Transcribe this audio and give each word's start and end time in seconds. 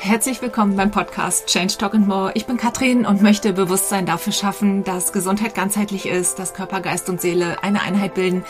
Herzlich 0.00 0.40
willkommen 0.40 0.76
beim 0.76 0.92
Podcast 0.92 1.48
Change 1.48 1.76
Talk 1.76 1.92
and 1.92 2.06
More. 2.06 2.30
Ich 2.34 2.46
bin 2.46 2.56
Katrin 2.56 3.04
und 3.04 3.20
möchte 3.20 3.52
Bewusstsein 3.52 4.06
dafür 4.06 4.32
schaffen, 4.32 4.84
dass 4.84 5.12
Gesundheit 5.12 5.56
ganzheitlich 5.56 6.06
ist, 6.06 6.38
dass 6.38 6.54
Körper, 6.54 6.80
Geist 6.80 7.08
und 7.08 7.20
Seele 7.20 7.64
eine 7.64 7.82
Einheit 7.82 8.14
bilden. 8.14 8.44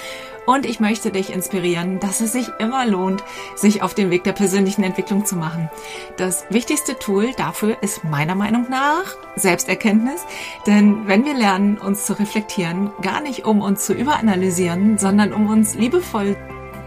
Und 0.45 0.67
ich 0.67 0.79
möchte 0.79 1.11
dich 1.11 1.33
inspirieren, 1.33 2.01
dass 2.01 2.21
es 2.21 2.33
sich 2.33 2.49
immer 2.59 2.87
lohnt, 2.87 3.25
sich 3.57 3.83
auf 3.83 3.95
den 3.95 4.11
Weg 4.11 4.25
der 4.25 4.35
persönlichen 4.35 4.85
Entwicklung 4.85 5.25
zu 5.25 5.37
machen. 5.37 5.71
Das 6.19 6.45
wichtigste 6.51 6.99
Tool 6.99 7.33
dafür 7.33 7.83
ist 7.83 8.05
meiner 8.05 8.35
Meinung 8.35 8.67
nach 8.69 9.17
Selbsterkenntnis. 9.35 10.21
Denn 10.67 11.09
wenn 11.09 11.25
wir 11.25 11.35
lernen, 11.35 11.79
uns 11.79 12.05
zu 12.05 12.13
reflektieren, 12.13 12.93
gar 13.01 13.23
nicht 13.23 13.47
um 13.47 13.63
uns 13.63 13.87
zu 13.87 13.95
überanalysieren, 13.95 14.99
sondern 14.99 15.33
um 15.33 15.49
uns 15.49 15.75
liebevoll 15.75 16.37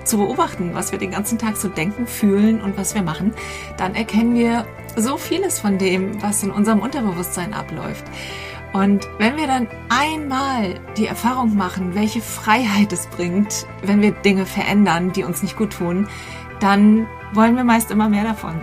zu 0.03 0.17
beobachten, 0.17 0.71
was 0.73 0.91
wir 0.91 0.99
den 0.99 1.11
ganzen 1.11 1.37
Tag 1.37 1.57
so 1.57 1.67
denken, 1.67 2.07
fühlen 2.07 2.61
und 2.61 2.77
was 2.77 2.95
wir 2.95 3.03
machen, 3.03 3.33
dann 3.77 3.95
erkennen 3.95 4.35
wir 4.35 4.65
so 4.95 5.17
vieles 5.17 5.59
von 5.59 5.77
dem, 5.77 6.21
was 6.21 6.43
in 6.43 6.51
unserem 6.51 6.79
Unterbewusstsein 6.79 7.53
abläuft. 7.53 8.05
Und 8.73 9.07
wenn 9.17 9.35
wir 9.35 9.47
dann 9.47 9.67
einmal 9.89 10.75
die 10.95 11.07
Erfahrung 11.07 11.55
machen, 11.57 11.93
welche 11.93 12.21
Freiheit 12.21 12.93
es 12.93 13.07
bringt, 13.07 13.65
wenn 13.83 14.01
wir 14.01 14.11
Dinge 14.11 14.45
verändern, 14.45 15.11
die 15.11 15.23
uns 15.23 15.41
nicht 15.41 15.57
gut 15.57 15.73
tun, 15.73 16.07
dann 16.61 17.07
wollen 17.33 17.55
wir 17.55 17.63
meist 17.63 17.91
immer 17.91 18.07
mehr 18.07 18.23
davon. 18.23 18.61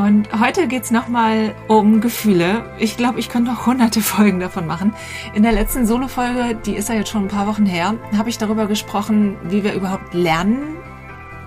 Und 0.00 0.28
heute 0.40 0.66
geht's 0.66 0.90
nochmal 0.90 1.54
um 1.68 2.00
Gefühle. 2.00 2.74
Ich 2.78 2.96
glaube, 2.96 3.20
ich 3.20 3.28
könnte 3.28 3.52
auch 3.52 3.66
hunderte 3.66 4.00
Folgen 4.00 4.40
davon 4.40 4.66
machen. 4.66 4.94
In 5.34 5.42
der 5.42 5.52
letzten 5.52 5.86
Solo-Folge, 5.86 6.54
die 6.54 6.74
ist 6.74 6.88
ja 6.88 6.94
jetzt 6.94 7.10
schon 7.10 7.24
ein 7.24 7.28
paar 7.28 7.46
Wochen 7.46 7.66
her, 7.66 7.96
habe 8.16 8.30
ich 8.30 8.38
darüber 8.38 8.66
gesprochen, 8.66 9.36
wie 9.42 9.62
wir 9.62 9.74
überhaupt 9.74 10.14
lernen 10.14 10.76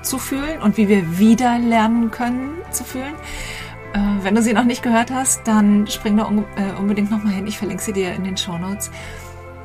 zu 0.04 0.20
fühlen 0.20 0.62
und 0.62 0.78
wie 0.78 0.88
wir 0.88 1.18
wieder 1.18 1.58
lernen 1.58 2.12
können 2.12 2.52
zu 2.70 2.84
fühlen. 2.84 3.16
Äh, 3.94 4.00
wenn 4.22 4.36
du 4.36 4.44
sie 4.44 4.54
noch 4.54 4.66
nicht 4.66 4.84
gehört 4.84 5.10
hast, 5.10 5.48
dann 5.48 5.88
spring 5.88 6.18
da 6.18 6.28
un 6.28 6.46
äh, 6.56 6.80
unbedingt 6.80 7.10
nochmal 7.10 7.34
hin. 7.34 7.48
Ich 7.48 7.58
verlinke 7.58 7.82
sie 7.82 7.94
dir 7.94 8.14
in 8.14 8.24
den 8.24 8.38
Show 8.38 8.60
Notes. 8.60 8.92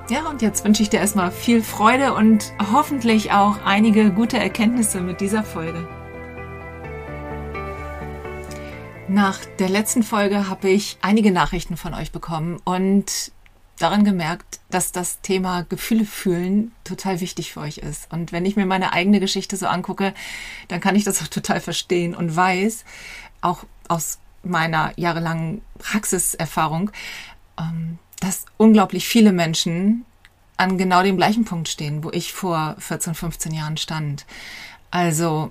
Ja, 0.08 0.30
und 0.30 0.41
jetzt 0.41 0.64
wünsche 0.64 0.83
ich 0.83 0.89
dir 0.89 1.00
erstmal 1.00 1.30
viel 1.30 1.62
Freude 1.62 2.14
und 2.14 2.55
hoffentlich 2.73 3.33
auch 3.33 3.58
einige 3.67 4.11
gute 4.12 4.39
Erkenntnisse 4.39 5.02
mit 5.02 5.20
dieser 5.20 5.42
Folge. 5.42 5.86
Nach 9.09 9.42
der 9.59 9.70
letzten 9.70 10.03
Folge 10.03 10.48
habe 10.48 10.69
ich 10.69 10.98
einige 11.01 11.33
Nachrichten 11.33 11.78
von 11.78 11.95
euch 11.95 12.12
bekommen 12.12 12.61
und 12.64 13.33
daran 13.78 14.05
gemerkt, 14.05 14.61
dass 14.69 14.92
das 14.92 15.23
Thema 15.23 15.62
Gefühle 15.62 16.05
fühlen 16.05 16.73
total 16.84 17.20
wichtig 17.23 17.55
für 17.55 17.61
euch 17.61 17.79
ist. 17.79 18.12
Und 18.12 18.33
wenn 18.33 18.45
ich 18.45 18.56
mir 18.56 18.67
meine 18.67 18.92
eigene 18.92 19.19
Geschichte 19.19 19.56
so 19.56 19.67
angucke, 19.67 20.12
dann 20.69 20.81
kann 20.81 20.95
ich 20.95 21.05
das 21.05 21.23
auch 21.23 21.29
total 21.29 21.61
verstehen 21.61 22.14
und 22.14 22.36
weiß, 22.36 22.84
auch 23.41 23.64
aus 23.89 24.19
meiner 24.42 24.92
jahrelangen 24.97 25.62
Praxiserfahrung, 25.79 26.91
ähm, 27.59 27.98
dass 28.20 28.45
unglaublich 28.59 29.09
viele 29.09 29.33
Menschen 29.33 30.05
an 30.59 30.77
genau 30.77 31.03
dem 31.03 31.17
gleichen 31.17 31.47
Punkt 31.47 31.69
stehen, 31.69 32.05
wo 32.05 32.11
ich 32.11 32.34
vor 32.34 32.77
14, 32.79 33.14
15 33.14 33.53
Jahren 33.53 33.79
stand. 33.79 34.27
Also 34.91 35.51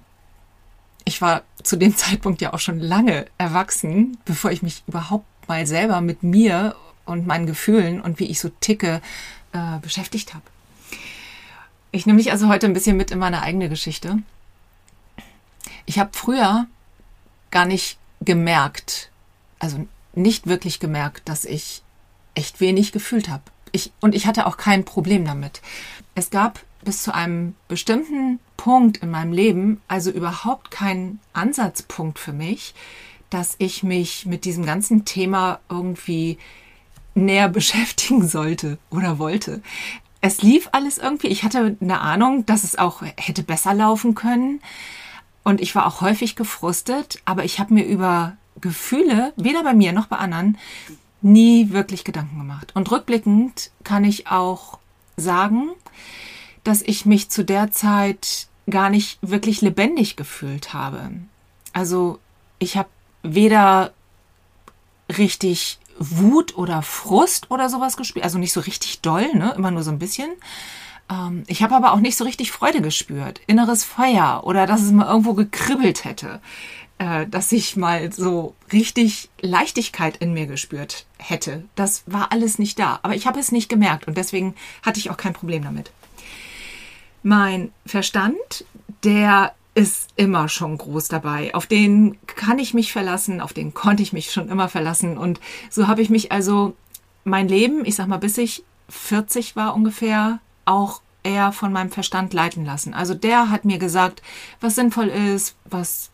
ich 1.08 1.22
war 1.22 1.44
zu 1.64 1.78
dem 1.78 1.96
Zeitpunkt 1.96 2.42
ja 2.42 2.54
auch 2.54 2.60
schon 2.60 2.80
lange 2.80 3.28
erwachsen, 3.38 4.18
bevor 4.26 4.52
ich 4.52 4.62
mich 4.62 4.84
überhaupt 4.88 5.26
mal 5.48 5.66
selber 5.66 6.02
mit 6.02 6.22
mir 6.22 6.76
und 7.06 7.26
meinen 7.26 7.46
Gefühlen 7.46 8.02
und 8.02 8.20
wie 8.20 8.26
ich 8.26 8.42
so 8.42 8.50
ticke 8.50 9.02
äh, 9.54 9.80
beschäftigt 9.82 10.34
habe. 10.34 10.44
Ich 11.92 12.06
nehme 12.06 12.18
mich 12.18 12.32
also 12.34 12.50
heute 12.50 12.66
ein 12.66 12.74
bisschen 12.74 12.98
mit 12.98 13.12
in 13.12 13.20
meine 13.20 13.42
eigene 13.42 13.70
Geschichte. 13.70 14.18
Ich 15.86 15.98
habe 15.98 16.10
früher 16.12 16.68
gar 17.52 17.66
nicht 17.66 17.98
gemerkt, 18.20 19.10
also 19.60 19.88
nicht 20.14 20.48
wirklich 20.48 20.82
gemerkt, 20.82 21.30
dass 21.30 21.46
ich 21.46 21.84
echt 22.36 22.60
wenig 22.60 22.92
gefühlt 22.92 23.30
habe. 23.30 23.44
Ich, 23.72 23.94
und 24.02 24.14
ich 24.14 24.28
hatte 24.28 24.46
auch 24.46 24.58
kein 24.58 24.84
Problem 24.84 25.24
damit. 25.24 25.62
Es 26.16 26.32
gab 26.32 26.60
bis 26.84 27.02
zu 27.02 27.14
einem 27.14 27.56
bestimmten 27.70 28.40
Punkt 28.58 28.98
in 28.98 29.12
meinem 29.12 29.32
Leben, 29.32 29.82
also 29.88 30.12
überhaupt 30.12 30.72
kein 30.72 31.20
Ansatzpunkt 31.34 32.20
für 32.20 32.34
mich, 32.34 32.74
dass 33.30 33.56
ich 33.60 33.84
mich 33.84 34.26
mit 34.26 34.46
diesem 34.46 34.66
ganzen 34.66 35.06
Thema 35.06 35.60
irgendwie 35.70 36.38
näher 37.16 37.50
beschäftigen 37.60 38.28
sollte 38.28 38.78
oder 38.90 39.20
wollte. 39.20 39.62
Es 40.20 40.42
lief 40.42 40.70
alles 40.72 40.98
irgendwie. 40.98 41.28
Ich 41.28 41.44
hatte 41.44 41.78
eine 41.80 42.02
Ahnung, 42.02 42.46
dass 42.46 42.64
es 42.64 42.78
auch 42.78 43.04
hätte 43.18 43.44
besser 43.44 43.74
laufen 43.74 44.16
können. 44.16 44.62
Und 45.44 45.62
ich 45.62 45.76
war 45.76 45.86
auch 45.86 46.02
häufig 46.02 46.36
gefrustet, 46.36 47.22
aber 47.24 47.46
ich 47.46 47.60
habe 47.60 47.74
mir 47.74 47.86
über 47.86 48.36
Gefühle, 48.60 49.32
weder 49.38 49.64
bei 49.64 49.74
mir 49.74 49.94
noch 49.94 50.08
bei 50.08 50.18
anderen, 50.18 50.58
nie 51.22 51.70
wirklich 51.72 52.04
Gedanken 52.04 52.38
gemacht. 52.38 52.72
Und 52.76 52.92
rückblickend 52.92 53.72
kann 53.84 54.04
ich 54.04 54.28
auch 54.28 54.80
sagen, 55.16 55.70
dass 56.68 56.82
ich 56.82 57.06
mich 57.06 57.30
zu 57.30 57.46
der 57.46 57.72
Zeit 57.72 58.48
gar 58.70 58.90
nicht 58.90 59.20
wirklich 59.22 59.62
lebendig 59.62 60.18
gefühlt 60.18 60.74
habe. 60.74 61.12
Also 61.72 62.20
ich 62.60 62.76
habe 62.76 62.90
weder 63.24 63.94
richtig 65.18 65.80
Wut 65.98 66.58
oder 66.58 66.82
Frust 66.82 67.50
oder 67.50 67.70
sowas 67.70 67.96
gespürt, 67.96 68.26
also 68.26 68.38
nicht 68.38 68.52
so 68.52 68.60
richtig 68.60 69.00
doll, 69.00 69.34
ne? 69.34 69.54
immer 69.56 69.72
nur 69.72 69.84
so 69.84 69.92
ein 69.92 70.00
bisschen. 70.00 70.30
Ähm, 71.10 71.44
ich 71.48 71.64
habe 71.64 71.76
aber 71.76 71.94
auch 71.94 72.00
nicht 72.00 72.18
so 72.18 72.26
richtig 72.26 72.52
Freude 72.52 72.82
gespürt, 72.82 73.40
inneres 73.48 73.84
Feuer 73.86 74.42
oder 74.44 74.68
dass 74.68 74.82
es 74.82 74.92
mal 74.92 75.08
irgendwo 75.08 75.34
gekribbelt 75.34 76.04
hätte, 76.04 76.42
äh, 76.98 77.26
dass 77.28 77.52
ich 77.54 77.78
mal 77.78 78.12
so 78.12 78.56
richtig 78.74 79.30
Leichtigkeit 79.40 80.18
in 80.18 80.34
mir 80.34 80.48
gespürt 80.48 81.06
hätte. 81.18 81.64
Das 81.76 82.04
war 82.06 82.32
alles 82.32 82.60
nicht 82.60 82.78
da, 82.78 83.00
aber 83.04 83.16
ich 83.16 83.26
habe 83.26 83.40
es 83.40 83.54
nicht 83.54 83.70
gemerkt 83.70 84.08
und 84.08 84.18
deswegen 84.18 84.56
hatte 84.84 85.00
ich 85.00 85.10
auch 85.10 85.18
kein 85.18 85.34
Problem 85.34 85.64
damit. 85.64 85.92
Mein 87.24 87.72
Verstand, 87.86 88.66
der 89.04 89.54
ist 89.74 90.10
immer 90.16 90.50
schon 90.50 90.78
groß 90.78 91.08
dabei. 91.08 91.54
Auf 91.54 91.68
den 91.68 92.18
kann 92.26 92.58
ich 92.58 92.74
mich 92.74 92.92
verlassen, 92.92 93.42
auf 93.42 93.54
den 93.54 93.74
konnte 93.74 94.02
ich 94.02 94.12
mich 94.12 94.32
schon 94.32 94.50
immer 94.50 94.70
verlassen. 94.70 95.18
Und 95.18 95.40
so 95.70 95.88
habe 95.88 96.02
ich 96.02 96.10
mich 96.10 96.32
also 96.32 96.76
mein 97.24 97.48
Leben, 97.48 97.86
ich 97.86 97.96
sag 97.96 98.08
mal, 98.08 98.18
bis 98.18 98.38
ich 98.40 98.64
40 98.90 99.56
war 99.56 99.76
ungefähr, 99.76 100.40
auch 100.66 101.02
eher 101.24 101.52
von 101.52 101.72
meinem 101.72 101.92
Verstand 101.92 102.34
leiten 102.34 102.66
lassen. 102.66 102.94
Also 102.94 103.14
der 103.14 103.50
hat 103.52 103.66
mir 103.66 103.78
gesagt, 103.78 104.22
was 104.62 104.76
sinnvoll 104.76 105.10
ist, 105.10 105.56
was 105.66 106.10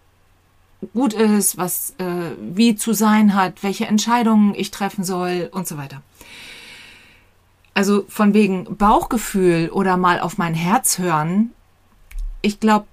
gut 0.93 1.13
ist, 1.13 1.57
was 1.57 1.93
äh, 1.99 2.31
wie 2.41 2.75
zu 2.75 2.93
sein 2.93 3.33
hat, 3.33 3.63
welche 3.63 3.85
Entscheidungen 3.85 4.53
ich 4.55 4.71
treffen 4.71 5.03
soll 5.05 5.49
und 5.53 5.67
so 5.67 5.77
weiter. 5.77 6.01
Also 7.73 8.05
von 8.07 8.33
wegen 8.33 8.77
Bauchgefühl 8.77 9.69
oder 9.69 9.97
mal 9.97 10.19
auf 10.19 10.37
mein 10.37 10.53
Herz 10.53 10.99
hören, 10.99 11.51
ich 12.41 12.59
glaube, 12.59 12.85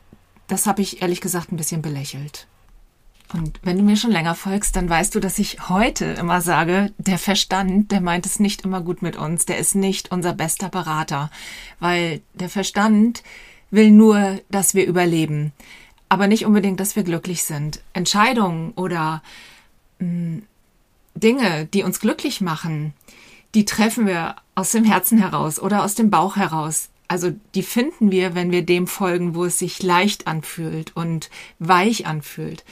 das 0.47 0.67
habe 0.67 0.83
ich 0.83 1.03
ehrlich 1.03 1.21
gesagt 1.21 1.53
ein 1.53 1.57
bisschen 1.57 1.83
belächelt. 1.83 2.47
Und 3.33 3.61
wenn 3.63 3.77
du 3.77 3.85
mir 3.85 3.97
schon 3.97 4.11
länger 4.11 4.35
folgst, 4.35 4.75
dann 4.75 4.89
weißt 4.89 5.15
du, 5.15 5.21
dass 5.21 5.39
ich 5.39 5.69
heute 5.69 6.05
immer 6.05 6.41
sage, 6.41 6.93
der 6.99 7.19
Verstand, 7.19 7.93
der 7.93 8.01
meint 8.01 8.27
es 8.27 8.41
nicht 8.41 8.63
immer 8.63 8.81
gut 8.81 9.03
mit 9.03 9.17
uns, 9.17 9.47
der 9.47 9.59
ist 9.59 9.77
nicht 9.77 10.11
unser 10.11 10.33
bester 10.33 10.69
Berater, 10.69 11.31
weil 11.79 12.23
der 12.35 12.49
Verstand 12.49 13.23
will 13.71 13.93
nur, 13.93 14.41
dass 14.51 14.75
wir 14.75 14.87
überleben, 14.87 15.53
aber 16.09 16.27
nicht 16.27 16.45
unbedingt, 16.45 16.81
dass 16.81 16.97
wir 16.97 17.05
glücklich 17.05 17.45
sind. 17.45 17.83
Entscheidungen 17.93 18.73
oder 18.73 19.23
mh, 20.01 20.07
hm, 20.07 20.43
Dinge, 21.15 21.67
die 21.67 21.83
uns 21.83 22.01
glücklich 22.01 22.41
machen, 22.41 22.95
die 23.55 23.65
treffen 23.65 24.07
wir 24.07 24.37
aus 24.55 24.73
dem 24.73 24.85
Herzen 24.85 25.19
heraus 25.19 25.61
oder 25.61 25.85
aus 25.85 25.95
dem 25.95 26.11
Bauch 26.11 26.37
heraus. 26.37 26.89
Also 27.09 27.33
die 27.55 27.63
finden 27.63 28.11
wir, 28.13 28.35
wenn 28.35 28.53
wir 28.53 28.63
dem 28.65 28.87
folgen, 28.87 29.35
wo 29.35 29.45
es 29.45 29.59
sich 29.59 29.83
leicht 29.83 30.27
anfühlt 30.27 30.95
und 30.95 31.29
weich 31.59 32.07
anfühlt. 32.07 32.65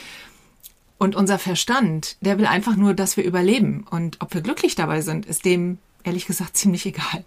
Und 0.99 1.17
unser 1.17 1.39
Verstand, 1.39 2.17
der 2.21 2.39
will 2.39 2.47
einfach 2.47 2.77
nur, 2.77 2.95
dass 2.95 3.17
wir 3.17 3.25
überleben. 3.25 3.87
Und 3.89 4.21
ob 4.21 4.35
wir 4.35 4.41
glücklich 4.41 4.75
dabei 4.75 5.01
sind, 5.01 5.27
ist 5.27 5.45
dem 5.45 5.79
ehrlich 6.05 6.27
gesagt 6.27 6.57
ziemlich 6.57 6.87
egal. 6.87 7.25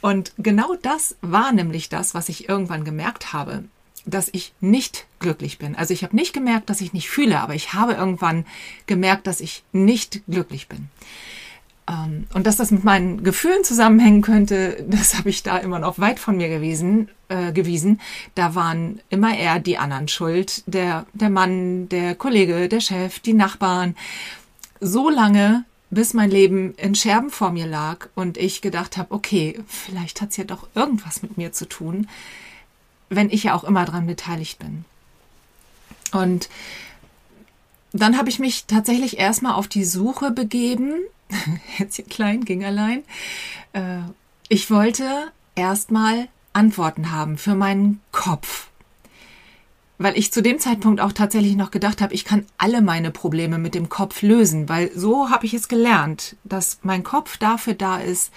Und 0.00 0.32
genau 0.38 0.74
das 0.80 1.16
war 1.20 1.52
nämlich 1.52 1.88
das, 1.88 2.14
was 2.14 2.28
ich 2.28 2.48
irgendwann 2.48 2.84
gemerkt 2.84 3.32
habe, 3.32 3.64
dass 4.04 4.28
ich 4.32 4.52
nicht 4.60 5.06
glücklich 5.20 5.58
bin. 5.58 5.76
Also 5.76 5.94
ich 5.94 6.02
habe 6.02 6.16
nicht 6.16 6.32
gemerkt, 6.32 6.70
dass 6.70 6.80
ich 6.80 6.92
nicht 6.92 7.08
fühle, 7.08 7.40
aber 7.40 7.54
ich 7.54 7.72
habe 7.72 7.92
irgendwann 7.92 8.46
gemerkt, 8.86 9.26
dass 9.26 9.40
ich 9.40 9.62
nicht 9.72 10.22
glücklich 10.26 10.68
bin. 10.68 10.88
Ähm, 11.88 12.26
und 12.34 12.46
dass 12.46 12.56
das 12.56 12.70
mit 12.70 12.84
meinen 12.84 13.24
Gefühlen 13.24 13.64
zusammenhängen 13.64 14.22
könnte, 14.22 14.84
das 14.88 15.16
habe 15.18 15.30
ich 15.30 15.42
da 15.42 15.58
immer 15.58 15.78
noch 15.78 15.98
weit 15.98 16.18
von 16.18 16.36
mir 16.36 16.48
gewesen, 16.48 17.08
äh, 17.28 17.52
gewiesen. 17.52 18.00
Da 18.34 18.54
waren 18.54 19.00
immer 19.10 19.36
eher 19.36 19.58
die 19.58 19.78
anderen 19.78 20.08
schuld. 20.08 20.62
Der, 20.66 21.06
der 21.12 21.30
Mann, 21.30 21.88
der 21.88 22.14
Kollege, 22.14 22.68
der 22.68 22.80
Chef, 22.80 23.20
die 23.20 23.34
Nachbarn. 23.34 23.96
So 24.80 25.10
lange, 25.10 25.64
bis 25.90 26.14
mein 26.14 26.30
Leben 26.30 26.74
in 26.76 26.94
Scherben 26.94 27.30
vor 27.30 27.50
mir 27.50 27.66
lag 27.66 28.08
und 28.14 28.38
ich 28.38 28.62
gedacht 28.62 28.96
habe, 28.96 29.12
okay, 29.14 29.60
vielleicht 29.66 30.20
hat 30.22 30.30
es 30.30 30.38
ja 30.38 30.44
doch 30.44 30.66
irgendwas 30.74 31.22
mit 31.22 31.36
mir 31.36 31.52
zu 31.52 31.68
tun, 31.68 32.08
wenn 33.10 33.30
ich 33.30 33.44
ja 33.44 33.54
auch 33.54 33.62
immer 33.62 33.84
dran 33.84 34.06
beteiligt 34.06 34.58
bin. 34.58 34.84
Und 36.12 36.48
dann 37.92 38.16
habe 38.16 38.30
ich 38.30 38.38
mich 38.38 38.64
tatsächlich 38.64 39.18
erstmal 39.18 39.52
auf 39.52 39.68
die 39.68 39.84
Suche 39.84 40.30
begeben. 40.30 40.94
Herzchen 41.66 42.08
klein, 42.08 42.44
ging 42.44 42.64
allein. 42.64 43.02
Äh, 43.72 43.98
ich 44.48 44.70
wollte 44.70 45.32
erstmal 45.54 46.28
Antworten 46.52 47.10
haben 47.10 47.38
für 47.38 47.54
meinen 47.54 48.00
Kopf. 48.12 48.68
Weil 49.98 50.18
ich 50.18 50.32
zu 50.32 50.42
dem 50.42 50.58
Zeitpunkt 50.58 51.00
auch 51.00 51.12
tatsächlich 51.12 51.54
noch 51.54 51.70
gedacht 51.70 52.00
habe, 52.00 52.14
ich 52.14 52.24
kann 52.24 52.44
alle 52.58 52.82
meine 52.82 53.10
Probleme 53.10 53.58
mit 53.58 53.74
dem 53.74 53.88
Kopf 53.88 54.22
lösen, 54.22 54.68
weil 54.68 54.90
so 54.94 55.30
habe 55.30 55.46
ich 55.46 55.54
es 55.54 55.68
gelernt, 55.68 56.36
dass 56.44 56.78
mein 56.82 57.04
Kopf 57.04 57.36
dafür 57.36 57.74
da 57.74 57.98
ist, 57.98 58.32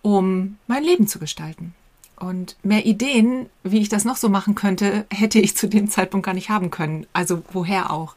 um 0.00 0.58
mein 0.66 0.82
Leben 0.82 1.06
zu 1.06 1.18
gestalten. 1.18 1.74
Und 2.16 2.56
mehr 2.62 2.86
Ideen, 2.86 3.46
wie 3.62 3.80
ich 3.80 3.88
das 3.88 4.04
noch 4.04 4.16
so 4.16 4.28
machen 4.28 4.54
könnte, 4.54 5.06
hätte 5.10 5.40
ich 5.40 5.56
zu 5.56 5.68
dem 5.68 5.90
Zeitpunkt 5.90 6.24
gar 6.24 6.34
nicht 6.34 6.50
haben 6.50 6.70
können. 6.70 7.06
Also 7.12 7.42
woher 7.52 7.90
auch. 7.90 8.14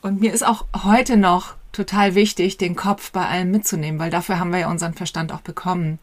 Und 0.00 0.20
mir 0.20 0.32
ist 0.32 0.44
auch 0.44 0.64
heute 0.82 1.16
noch 1.16 1.54
total 1.72 2.14
wichtig, 2.14 2.58
den 2.58 2.76
Kopf 2.76 3.12
bei 3.12 3.26
allem 3.26 3.50
mitzunehmen, 3.50 3.98
weil 3.98 4.10
dafür 4.10 4.38
haben 4.38 4.52
wir 4.52 4.60
ja 4.60 4.70
unseren 4.70 4.94
Verstand 4.94 5.32
auch 5.32 5.40
bekommen. 5.40 5.98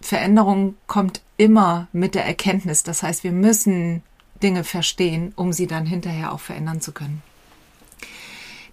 Veränderung 0.00 0.74
kommt 0.86 1.20
immer 1.36 1.88
mit 1.92 2.14
der 2.14 2.26
Erkenntnis. 2.26 2.82
Das 2.82 3.02
heißt, 3.02 3.22
wir 3.22 3.32
müssen 3.32 4.02
Dinge 4.42 4.64
verstehen, 4.64 5.32
um 5.36 5.52
sie 5.52 5.66
dann 5.66 5.86
hinterher 5.86 6.32
auch 6.32 6.40
verändern 6.40 6.80
zu 6.80 6.92
können. 6.92 7.22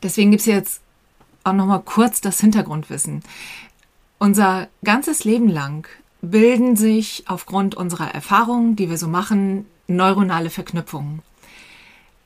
Deswegen 0.04 0.32
gibt 0.32 0.42
es 0.42 0.48
jetzt 0.48 0.82
auch 1.44 1.54
noch 1.54 1.66
mal 1.66 1.80
kurz 1.80 2.22
das 2.22 2.40
Hintergrundwissen. 2.40 3.24
Unser 4.20 4.68
ganzes 4.84 5.24
Leben 5.24 5.50
lang 5.50 5.88
bilden 6.22 6.76
sich 6.76 7.26
aufgrund 7.28 7.76
unserer 7.76 8.14
Erfahrungen, 8.14 8.76
die 8.76 8.90
wir 8.90 8.98
so 8.98 9.08
machen, 9.08 9.66
neuronale 9.88 10.50
Verknüpfungen. 10.50 11.22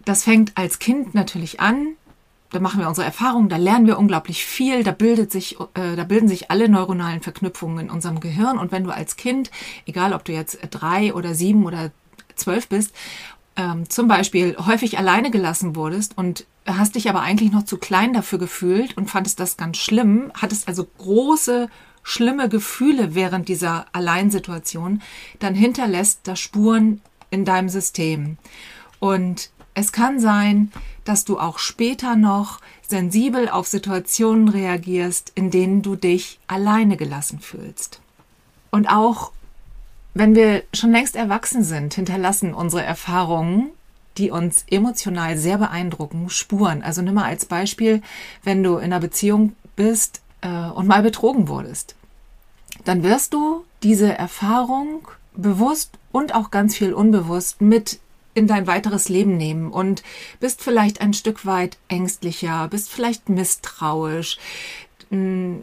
Das 0.05 0.23
fängt 0.23 0.57
als 0.57 0.79
Kind 0.79 1.13
natürlich 1.13 1.59
an. 1.59 1.95
Da 2.51 2.59
machen 2.59 2.79
wir 2.79 2.87
unsere 2.87 3.05
Erfahrungen, 3.05 3.49
da 3.49 3.57
lernen 3.57 3.87
wir 3.87 3.97
unglaublich 3.97 4.45
viel, 4.45 4.83
da 4.83 4.91
bildet 4.91 5.31
sich, 5.31 5.59
äh, 5.73 5.95
da 5.95 6.03
bilden 6.03 6.27
sich 6.27 6.51
alle 6.51 6.67
neuronalen 6.67 7.21
Verknüpfungen 7.21 7.79
in 7.79 7.89
unserem 7.89 8.19
Gehirn. 8.19 8.57
Und 8.57 8.71
wenn 8.71 8.83
du 8.83 8.91
als 8.91 9.15
Kind, 9.15 9.51
egal 9.85 10.13
ob 10.13 10.25
du 10.25 10.33
jetzt 10.33 10.59
drei 10.69 11.13
oder 11.13 11.33
sieben 11.33 11.65
oder 11.65 11.91
zwölf 12.35 12.67
bist, 12.67 12.93
ähm, 13.55 13.89
zum 13.89 14.07
Beispiel 14.07 14.57
häufig 14.57 14.97
alleine 14.97 15.31
gelassen 15.31 15.75
wurdest 15.75 16.17
und 16.17 16.45
hast 16.65 16.95
dich 16.95 17.09
aber 17.09 17.21
eigentlich 17.21 17.51
noch 17.51 17.63
zu 17.63 17.77
klein 17.77 18.13
dafür 18.13 18.39
gefühlt 18.39 18.97
und 18.97 19.09
fandest 19.09 19.39
das 19.39 19.57
ganz 19.57 19.77
schlimm, 19.77 20.31
hattest 20.39 20.67
also 20.67 20.85
große 20.97 21.69
schlimme 22.03 22.49
Gefühle 22.49 23.15
während 23.15 23.47
dieser 23.47 23.85
Alleinsituation, 23.93 25.01
dann 25.39 25.55
hinterlässt 25.55 26.21
das 26.23 26.39
Spuren 26.39 27.01
in 27.29 27.45
deinem 27.45 27.69
System. 27.69 28.37
Und 28.99 29.51
es 29.73 29.91
kann 29.91 30.19
sein, 30.19 30.71
dass 31.05 31.25
du 31.25 31.39
auch 31.39 31.57
später 31.57 32.15
noch 32.15 32.59
sensibel 32.87 33.49
auf 33.49 33.67
Situationen 33.67 34.49
reagierst, 34.49 35.31
in 35.35 35.49
denen 35.49 35.81
du 35.81 35.95
dich 35.95 36.39
alleine 36.47 36.97
gelassen 36.97 37.39
fühlst. 37.39 38.01
Und 38.69 38.87
auch 38.87 39.31
wenn 40.13 40.35
wir 40.35 40.63
schon 40.73 40.91
längst 40.91 41.15
erwachsen 41.15 41.63
sind, 41.63 41.93
hinterlassen 41.93 42.53
unsere 42.53 42.83
Erfahrungen, 42.83 43.69
die 44.17 44.29
uns 44.29 44.65
emotional 44.69 45.37
sehr 45.37 45.57
beeindrucken, 45.57 46.29
Spuren. 46.29 46.81
Also 46.83 47.01
nimm 47.01 47.13
mal 47.13 47.25
als 47.25 47.45
Beispiel, 47.45 48.01
wenn 48.43 48.61
du 48.61 48.75
in 48.77 48.85
einer 48.85 48.99
Beziehung 48.99 49.55
bist, 49.77 50.21
äh, 50.41 50.69
und 50.69 50.87
mal 50.87 51.03
betrogen 51.03 51.47
wurdest, 51.47 51.95
dann 52.83 53.03
wirst 53.03 53.33
du 53.33 53.63
diese 53.83 54.17
Erfahrung 54.17 55.07
bewusst 55.33 55.97
und 56.11 56.35
auch 56.35 56.51
ganz 56.51 56.75
viel 56.75 56.93
unbewusst 56.93 57.61
mit 57.61 57.99
in 58.33 58.47
dein 58.47 58.67
weiteres 58.67 59.09
Leben 59.09 59.37
nehmen 59.37 59.71
und 59.71 60.03
bist 60.39 60.61
vielleicht 60.61 61.01
ein 61.01 61.13
Stück 61.13 61.45
weit 61.45 61.77
ängstlicher, 61.87 62.67
bist 62.69 62.89
vielleicht 62.89 63.29
misstrauisch, 63.29 64.37
hm, 65.09 65.61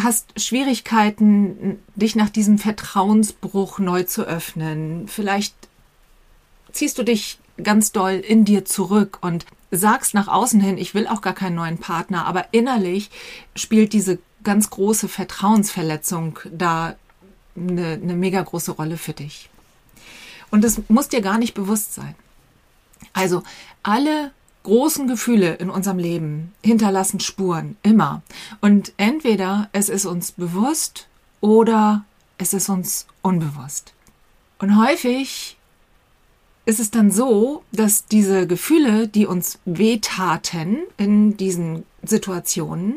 hast 0.00 0.40
Schwierigkeiten, 0.40 1.78
dich 1.94 2.16
nach 2.16 2.30
diesem 2.30 2.58
Vertrauensbruch 2.58 3.78
neu 3.78 4.04
zu 4.04 4.22
öffnen. 4.22 5.08
Vielleicht 5.08 5.54
ziehst 6.72 6.98
du 6.98 7.02
dich 7.02 7.38
ganz 7.62 7.92
doll 7.92 8.14
in 8.14 8.44
dir 8.44 8.64
zurück 8.64 9.18
und 9.20 9.46
sagst 9.70 10.14
nach 10.14 10.28
außen 10.28 10.60
hin, 10.60 10.78
ich 10.78 10.94
will 10.94 11.06
auch 11.06 11.20
gar 11.20 11.34
keinen 11.34 11.56
neuen 11.56 11.78
Partner, 11.78 12.26
aber 12.26 12.46
innerlich 12.52 13.10
spielt 13.56 13.92
diese 13.92 14.18
ganz 14.42 14.70
große 14.70 15.08
Vertrauensverletzung 15.08 16.38
da 16.50 16.96
eine, 17.56 17.98
eine 18.00 18.14
mega 18.14 18.42
große 18.42 18.72
Rolle 18.72 18.96
für 18.96 19.12
dich. 19.12 19.50
Und 20.54 20.62
das 20.62 20.80
muss 20.86 21.08
dir 21.08 21.20
gar 21.20 21.36
nicht 21.36 21.54
bewusst 21.54 21.94
sein. 21.94 22.14
Also 23.12 23.42
alle 23.82 24.30
großen 24.62 25.08
Gefühle 25.08 25.54
in 25.54 25.68
unserem 25.68 25.98
Leben 25.98 26.52
hinterlassen 26.62 27.18
Spuren, 27.18 27.76
immer. 27.82 28.22
Und 28.60 28.92
entweder 28.96 29.68
es 29.72 29.88
ist 29.88 30.06
uns 30.06 30.30
bewusst 30.30 31.08
oder 31.40 32.04
es 32.38 32.54
ist 32.54 32.68
uns 32.68 33.08
unbewusst. 33.20 33.94
Und 34.60 34.78
häufig 34.78 35.56
ist 36.66 36.78
es 36.78 36.92
dann 36.92 37.10
so, 37.10 37.64
dass 37.72 38.06
diese 38.06 38.46
Gefühle, 38.46 39.08
die 39.08 39.26
uns 39.26 39.58
wehtaten 39.64 40.78
in 40.96 41.36
diesen 41.36 41.82
Situationen, 42.04 42.94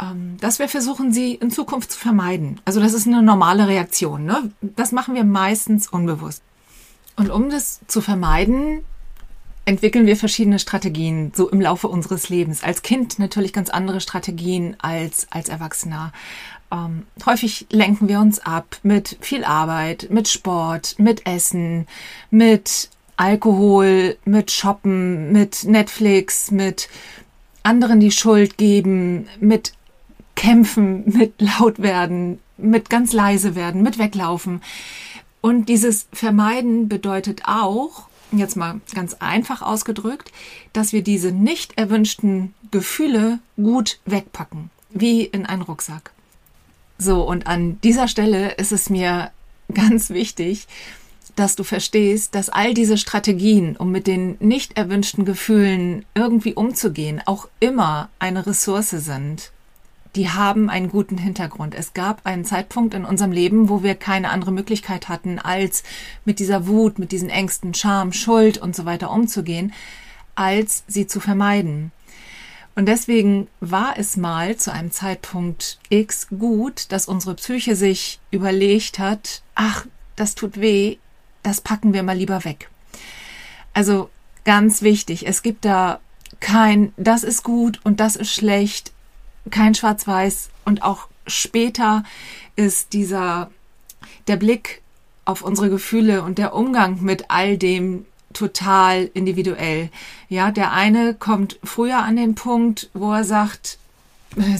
ähm, 0.00 0.36
dass 0.40 0.60
wir 0.60 0.68
versuchen, 0.68 1.12
sie 1.12 1.34
in 1.34 1.50
Zukunft 1.50 1.90
zu 1.90 1.98
vermeiden. 1.98 2.60
Also 2.64 2.78
das 2.78 2.94
ist 2.94 3.08
eine 3.08 3.20
normale 3.20 3.66
Reaktion. 3.66 4.24
Ne? 4.24 4.52
Das 4.60 4.92
machen 4.92 5.16
wir 5.16 5.24
meistens 5.24 5.88
unbewusst. 5.88 6.44
Und 7.18 7.30
um 7.30 7.50
das 7.50 7.80
zu 7.88 8.00
vermeiden, 8.00 8.84
entwickeln 9.64 10.06
wir 10.06 10.16
verschiedene 10.16 10.60
Strategien 10.60 11.32
so 11.34 11.50
im 11.50 11.60
Laufe 11.60 11.88
unseres 11.88 12.28
Lebens. 12.28 12.62
Als 12.62 12.82
Kind 12.82 13.18
natürlich 13.18 13.52
ganz 13.52 13.70
andere 13.70 14.00
Strategien 14.00 14.76
als 14.78 15.26
als 15.30 15.48
Erwachsener. 15.48 16.12
Ähm, 16.70 17.06
häufig 17.26 17.66
lenken 17.70 18.08
wir 18.08 18.20
uns 18.20 18.38
ab 18.38 18.78
mit 18.84 19.18
viel 19.20 19.44
Arbeit, 19.44 20.08
mit 20.10 20.28
Sport, 20.28 20.94
mit 20.98 21.26
Essen, 21.26 21.88
mit 22.30 22.88
Alkohol, 23.16 24.16
mit 24.24 24.52
Shoppen, 24.52 25.32
mit 25.32 25.64
Netflix, 25.64 26.52
mit 26.52 26.88
anderen 27.64 27.98
die 27.98 28.12
Schuld 28.12 28.58
geben, 28.58 29.28
mit 29.40 29.72
Kämpfen, 30.36 31.02
mit 31.18 31.34
laut 31.40 31.80
werden, 31.80 32.38
mit 32.58 32.88
ganz 32.88 33.12
leise 33.12 33.56
werden, 33.56 33.82
mit 33.82 33.98
weglaufen. 33.98 34.62
Und 35.40 35.68
dieses 35.68 36.08
Vermeiden 36.12 36.88
bedeutet 36.88 37.42
auch, 37.44 38.08
jetzt 38.32 38.56
mal 38.56 38.80
ganz 38.94 39.14
einfach 39.14 39.62
ausgedrückt, 39.62 40.32
dass 40.72 40.92
wir 40.92 41.02
diese 41.02 41.32
nicht 41.32 41.78
erwünschten 41.78 42.54
Gefühle 42.70 43.38
gut 43.56 44.00
wegpacken, 44.04 44.70
wie 44.90 45.22
in 45.24 45.46
einen 45.46 45.62
Rucksack. 45.62 46.12
So, 46.98 47.22
und 47.22 47.46
an 47.46 47.80
dieser 47.82 48.08
Stelle 48.08 48.52
ist 48.52 48.72
es 48.72 48.90
mir 48.90 49.30
ganz 49.72 50.10
wichtig, 50.10 50.66
dass 51.36 51.54
du 51.54 51.62
verstehst, 51.62 52.34
dass 52.34 52.48
all 52.48 52.74
diese 52.74 52.98
Strategien, 52.98 53.76
um 53.76 53.92
mit 53.92 54.08
den 54.08 54.36
nicht 54.40 54.76
erwünschten 54.76 55.24
Gefühlen 55.24 56.04
irgendwie 56.14 56.54
umzugehen, 56.54 57.22
auch 57.26 57.48
immer 57.60 58.08
eine 58.18 58.44
Ressource 58.44 58.90
sind. 58.90 59.52
Die 60.14 60.30
haben 60.30 60.70
einen 60.70 60.88
guten 60.88 61.18
Hintergrund. 61.18 61.74
Es 61.74 61.92
gab 61.92 62.24
einen 62.24 62.44
Zeitpunkt 62.44 62.94
in 62.94 63.04
unserem 63.04 63.32
Leben, 63.32 63.68
wo 63.68 63.82
wir 63.82 63.94
keine 63.94 64.30
andere 64.30 64.52
Möglichkeit 64.52 65.08
hatten, 65.08 65.38
als 65.38 65.82
mit 66.24 66.38
dieser 66.38 66.66
Wut, 66.66 66.98
mit 66.98 67.12
diesen 67.12 67.28
Ängsten, 67.28 67.74
Scham, 67.74 68.12
Schuld 68.12 68.58
und 68.58 68.74
so 68.74 68.84
weiter 68.84 69.10
umzugehen, 69.10 69.72
als 70.34 70.84
sie 70.86 71.06
zu 71.06 71.20
vermeiden. 71.20 71.92
Und 72.74 72.86
deswegen 72.86 73.48
war 73.58 73.98
es 73.98 74.16
mal 74.16 74.56
zu 74.56 74.72
einem 74.72 74.92
Zeitpunkt 74.92 75.80
X 75.88 76.28
gut, 76.28 76.92
dass 76.92 77.08
unsere 77.08 77.34
Psyche 77.34 77.74
sich 77.74 78.20
überlegt 78.30 79.00
hat, 79.00 79.42
ach, 79.56 79.84
das 80.14 80.36
tut 80.36 80.60
weh, 80.60 80.98
das 81.42 81.60
packen 81.60 81.92
wir 81.92 82.04
mal 82.04 82.16
lieber 82.16 82.44
weg. 82.44 82.70
Also 83.74 84.10
ganz 84.44 84.82
wichtig, 84.82 85.26
es 85.26 85.42
gibt 85.42 85.64
da 85.64 85.98
kein, 86.38 86.92
das 86.96 87.24
ist 87.24 87.42
gut 87.42 87.80
und 87.84 88.00
das 88.00 88.14
ist 88.16 88.32
schlecht, 88.32 88.92
kein 89.48 89.74
Schwarz-Weiß 89.74 90.50
und 90.64 90.82
auch 90.82 91.08
später 91.26 92.04
ist 92.56 92.92
dieser, 92.92 93.50
der 94.26 94.36
Blick 94.36 94.82
auf 95.24 95.42
unsere 95.42 95.70
Gefühle 95.70 96.22
und 96.22 96.38
der 96.38 96.54
Umgang 96.54 97.02
mit 97.02 97.30
all 97.30 97.58
dem 97.58 98.06
total 98.32 99.10
individuell. 99.14 99.90
Ja, 100.28 100.50
der 100.50 100.72
eine 100.72 101.14
kommt 101.14 101.58
früher 101.64 101.98
an 101.98 102.16
den 102.16 102.34
Punkt, 102.34 102.90
wo 102.94 103.12
er 103.12 103.24
sagt, 103.24 103.78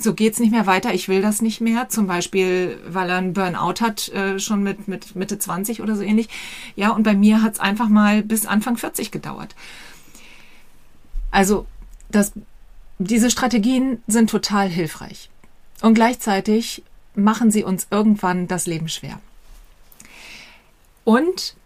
so 0.01 0.15
geht's 0.15 0.39
nicht 0.41 0.51
mehr 0.51 0.67
weiter, 0.67 0.95
ich 0.95 1.09
will 1.09 1.23
das 1.23 1.43
nicht 1.43 1.61
mehr, 1.61 1.89
zum 1.89 2.07
Beispiel, 2.07 2.79
weil 2.87 3.11
er 3.11 3.17
einen 3.17 3.35
Burnout 3.35 3.81
hat, 3.81 4.09
äh, 4.09 4.39
schon 4.39 4.63
mit, 4.63 4.89
mit 4.89 5.15
Mitte 5.15 5.39
20 5.39 5.83
oder 5.83 5.95
so 5.95 6.03
ähnlich. 6.03 6.29
Ja, 6.75 6.91
und 6.91 7.03
bei 7.03 7.15
mir 7.15 7.43
hat's 7.43 7.61
einfach 7.61 7.89
mal 7.89 8.23
bis 8.23 8.47
Anfang 8.47 8.77
40 8.77 9.11
gedauert. 9.11 9.55
Also, 11.31 11.67
das, 12.11 12.33
diese 12.99 13.31
Strategien 13.31 14.03
sind 14.07 14.31
total 14.31 14.69
hilfreich. 14.69 15.31
Und 15.83 15.95
gleichzeitig 15.95 16.83
machen 17.15 17.51
sie 17.51 17.65
uns 17.65 17.87
irgendwann 17.91 18.49
das 18.49 18.67
Leben 18.67 18.89
schwer. 18.89 19.21
Und 21.05 21.57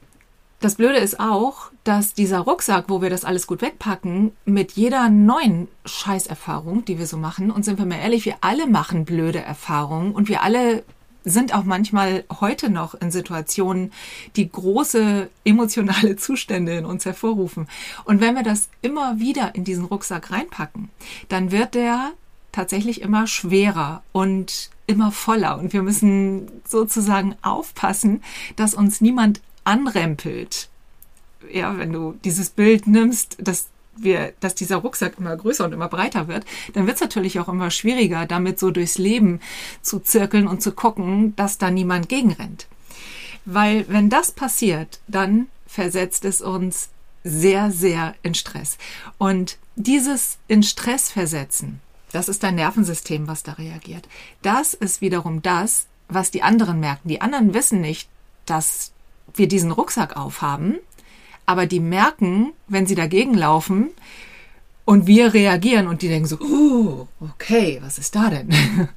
Das 0.63 0.77
Blöde 0.77 0.99
ist 0.99 1.19
auch, 1.19 1.73
dass 1.83 2.15
dieser 2.15 2.39
Rucksack, 2.39 2.85
wo 2.87 3.03
wir 3.03 3.11
das 3.11 3.25
alles 3.25 3.49
gut 3.49 3.63
wegpacken, 3.63 4.31
mit 4.45 4.73
jeder 4.73 5.09
neuen 5.09 5.67
Scheißerfahrung, 5.85 6.85
die 6.85 7.01
wir 7.01 7.09
so 7.09 7.17
machen, 7.17 7.51
und 7.51 7.65
sind 7.65 7.81
wir 7.81 7.85
mal 7.85 7.99
ehrlich, 7.99 8.25
wir 8.27 8.37
alle 8.43 8.69
machen 8.69 9.05
blöde 9.05 9.41
Erfahrungen 9.41 10.13
und 10.13 10.29
wir 10.29 10.43
alle 10.43 10.85
sind 11.25 11.55
auch 11.55 11.65
manchmal 11.65 12.25
heute 12.41 12.71
noch 12.71 12.95
in 12.95 13.11
Situationen, 13.11 13.93
die 14.37 14.51
große 14.51 15.29
emotionale 15.45 16.17
Zustände 16.17 16.77
in 16.77 16.85
uns 16.85 17.05
hervorrufen. 17.05 17.69
Und 18.05 18.21
wenn 18.21 18.35
wir 18.35 18.43
das 18.43 18.69
immer 18.81 19.19
wieder 19.19 19.55
in 19.55 19.65
diesen 19.65 19.85
Rucksack 19.85 20.31
reinpacken, 20.31 20.91
dann 21.29 21.51
wird 21.51 21.75
der 21.75 22.13
tatsächlich 22.53 23.01
immer 23.01 23.27
schwerer 23.27 24.03
und 24.13 24.71
immer 24.87 25.11
voller. 25.11 25.59
Und 25.59 25.73
wir 25.73 25.83
müssen 25.83 26.49
sozusagen 26.67 27.35
aufpassen, 27.43 28.23
dass 28.57 28.75
uns 28.75 29.01
niemand 29.01 29.41
anrempelt. 29.65 30.69
Ja, 31.51 31.79
wenn 31.79 31.93
du 31.93 32.15
dieses 32.25 32.51
Bild 32.51 32.87
nimmst, 32.87 33.37
dass 33.41 33.69
wir, 33.97 34.33
dass 34.41 34.55
dieser 34.55 34.77
Rucksack 34.77 35.15
immer 35.19 35.37
größer 35.37 35.65
und 35.65 35.73
immer 35.73 35.89
breiter 35.89 36.29
wird, 36.29 36.45
dann 36.73 36.87
wird 36.87 36.97
es 36.97 37.03
natürlich 37.03 37.39
auch 37.41 37.49
immer 37.49 37.71
schwieriger, 37.71 38.27
damit 38.27 38.59
so 38.59 38.71
durchs 38.71 38.99
Leben 38.99 39.41
zu 39.83 40.01
zirkeln 40.01 40.47
und 40.47 40.63
zu 40.63 40.73
gucken, 40.73 41.37
dass 41.37 41.59
da 41.59 41.71
niemand 41.71 42.09
gegenrennt. 42.09 42.67
Weil 43.45 43.87
wenn 43.89 44.09
das 44.09 44.33
passiert, 44.33 45.01
dann 45.09 45.49
versetzt 45.67 46.25
es 46.25 46.41
uns 46.41 46.91
sehr, 47.25 47.71
sehr 47.71 48.15
in 48.23 48.35
Stress. 48.35 48.79
Und 49.19 49.59
dieses 49.77 50.39
in 50.49 50.63
Stress 50.63 51.11
versetzen, 51.11 51.81
das 52.13 52.29
ist 52.29 52.43
dein 52.43 52.57
Nervensystem, 52.57 53.27
was 53.27 53.43
da 53.43 53.53
reagiert. 53.53 54.09
Das 54.43 54.75
ist 54.75 55.01
wiederum 55.01 55.43
das, 55.43 55.87
was 56.09 56.31
die 56.31 56.43
anderen 56.43 56.79
merken. 56.81 57.09
Die 57.09 57.21
anderen 57.21 57.55
wissen 57.55 57.81
nicht, 57.81 58.09
dass 58.45 58.93
wir 59.35 59.49
diesen 59.49 59.71
Rucksack 59.71 60.17
aufhaben, 60.17 60.79
aber 61.47 61.67
die 61.67 61.81
merken, 61.81 62.53
wenn 62.69 62.87
sie 62.87 62.95
dagegen 62.95 63.35
laufen 63.35 63.91
und 64.85 65.07
wir 65.07 65.35
reagieren 65.35 65.87
und 65.87 66.03
die 66.03 66.09
denken 66.09 66.29
so, 66.29 66.39
uh, 66.41 67.07
okay, 67.21 67.79
was 67.83 67.99
ist 67.99 68.15
da 68.15 68.31
denn? 68.31 68.51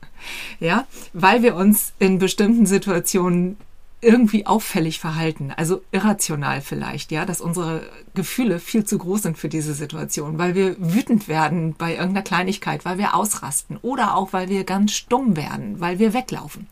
ja, 0.60 0.88
weil 1.14 1.44
wir 1.44 1.56
uns 1.56 1.94
in 2.00 2.20
bestimmten 2.20 2.66
Situationen 2.66 3.58
irgendwie 4.02 4.46
auffällig 4.46 5.00
verhalten, 5.00 5.52
also 5.56 5.82
irrational 5.92 6.62
vielleicht, 6.62 7.12
ja, 7.12 7.25
dass 7.25 7.42
unsere 7.42 7.90
Gefühle 8.14 8.60
viel 8.60 8.86
zu 8.86 9.00
groß 9.00 9.24
sind 9.24 9.38
für 9.38 9.50
diese 9.50 9.74
Situation, 9.74 10.38
weil 10.38 10.54
wir 10.54 10.75
wütend 10.78 11.28
werden 11.28 11.74
bei 11.75 11.94
irgendeiner 11.94 12.22
Kleinigkeit, 12.22 12.86
weil 12.86 13.00
wir 13.00 13.16
ausrasten 13.16 13.78
oder 13.82 14.16
auch 14.16 14.32
weil 14.32 14.50
wir 14.50 14.64
ganz 14.64 14.92
stumm 14.94 15.36
werden, 15.36 15.80
weil 15.80 15.98
wir 15.98 16.14
weglaufen. 16.14 16.68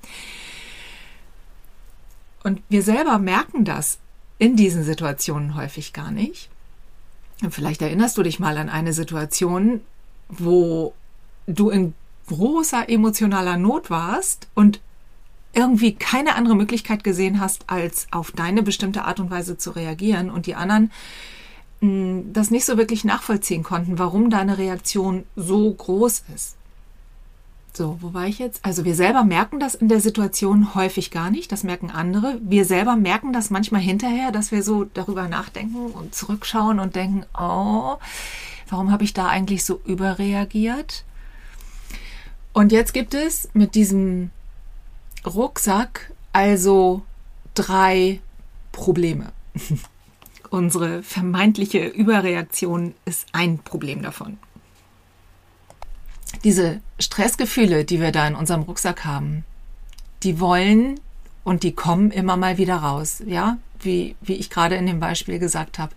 Und 2.43 2.61
wir 2.69 2.83
selber 2.83 3.17
merken 3.17 3.65
das 3.65 3.97
in 4.37 4.55
diesen 4.55 4.83
Situationen 4.83 5.55
häufig 5.55 5.93
gar 5.93 6.11
nicht. 6.11 6.49
Und 7.41 7.53
vielleicht 7.53 7.81
erinnerst 7.81 8.17
du 8.17 8.23
dich 8.23 8.39
mal 8.39 8.57
an 8.57 8.69
eine 8.69 8.93
Situation, 8.93 9.81
wo 10.29 10.93
du 11.47 11.69
in 11.69 11.93
großer 12.27 12.89
emotionaler 12.89 13.57
Not 13.57 13.89
warst 13.89 14.47
und 14.53 14.79
irgendwie 15.53 15.93
keine 15.93 16.35
andere 16.35 16.55
Möglichkeit 16.55 17.03
gesehen 17.03 17.39
hast, 17.39 17.69
als 17.69 18.07
auf 18.11 18.31
deine 18.31 18.63
bestimmte 18.63 19.03
Art 19.03 19.19
und 19.19 19.29
Weise 19.29 19.57
zu 19.57 19.71
reagieren 19.71 20.31
und 20.31 20.45
die 20.45 20.55
anderen 20.55 20.91
hm, 21.83 22.31
das 22.33 22.49
nicht 22.49 22.65
so 22.65 22.77
wirklich 22.77 23.03
nachvollziehen 23.03 23.61
konnten, 23.61 23.99
warum 23.99 24.29
deine 24.29 24.57
Reaktion 24.57 25.25
so 25.35 25.71
groß 25.71 26.23
ist. 26.33 26.55
So, 27.75 27.97
wo 28.01 28.13
war 28.13 28.27
ich 28.27 28.37
jetzt? 28.37 28.63
Also 28.63 28.85
wir 28.85 28.93
selber 28.93 29.23
merken 29.23 29.59
das 29.59 29.73
in 29.73 29.89
der 29.89 29.99
Situation 29.99 30.75
häufig 30.75 31.09
gar 31.09 31.31
nicht, 31.31 31.51
das 31.51 31.63
merken 31.63 31.89
andere. 31.89 32.39
Wir 32.43 32.65
selber 32.65 32.95
merken 32.95 33.33
das 33.33 33.49
manchmal 33.49 33.81
hinterher, 33.81 34.31
dass 34.31 34.51
wir 34.51 34.61
so 34.61 34.83
darüber 34.83 35.27
nachdenken 35.27 35.87
und 35.87 36.13
zurückschauen 36.13 36.79
und 36.79 36.95
denken, 36.95 37.25
oh, 37.33 37.95
warum 38.69 38.91
habe 38.91 39.03
ich 39.03 39.13
da 39.13 39.27
eigentlich 39.27 39.65
so 39.65 39.81
überreagiert? 39.85 41.03
Und 42.53 42.71
jetzt 42.71 42.93
gibt 42.93 43.15
es 43.15 43.49
mit 43.53 43.73
diesem 43.73 44.29
Rucksack 45.25 46.11
also 46.31 47.01
drei 47.55 48.21
Probleme. 48.71 49.31
Unsere 50.51 51.01
vermeintliche 51.01 51.87
Überreaktion 51.87 52.93
ist 53.05 53.25
ein 53.31 53.57
Problem 53.57 54.03
davon 54.03 54.37
diese 56.43 56.81
Stressgefühle, 56.99 57.85
die 57.85 57.99
wir 57.99 58.11
da 58.11 58.27
in 58.27 58.35
unserem 58.35 58.63
Rucksack 58.63 59.05
haben, 59.05 59.45
die 60.23 60.39
wollen 60.39 60.99
und 61.43 61.63
die 61.63 61.73
kommen 61.73 62.11
immer 62.11 62.37
mal 62.37 62.57
wieder 62.57 62.77
raus, 62.77 63.21
ja, 63.25 63.57
wie, 63.79 64.15
wie 64.21 64.35
ich 64.35 64.49
gerade 64.49 64.75
in 64.75 64.85
dem 64.85 64.99
Beispiel 64.99 65.39
gesagt 65.39 65.79
habe. 65.79 65.93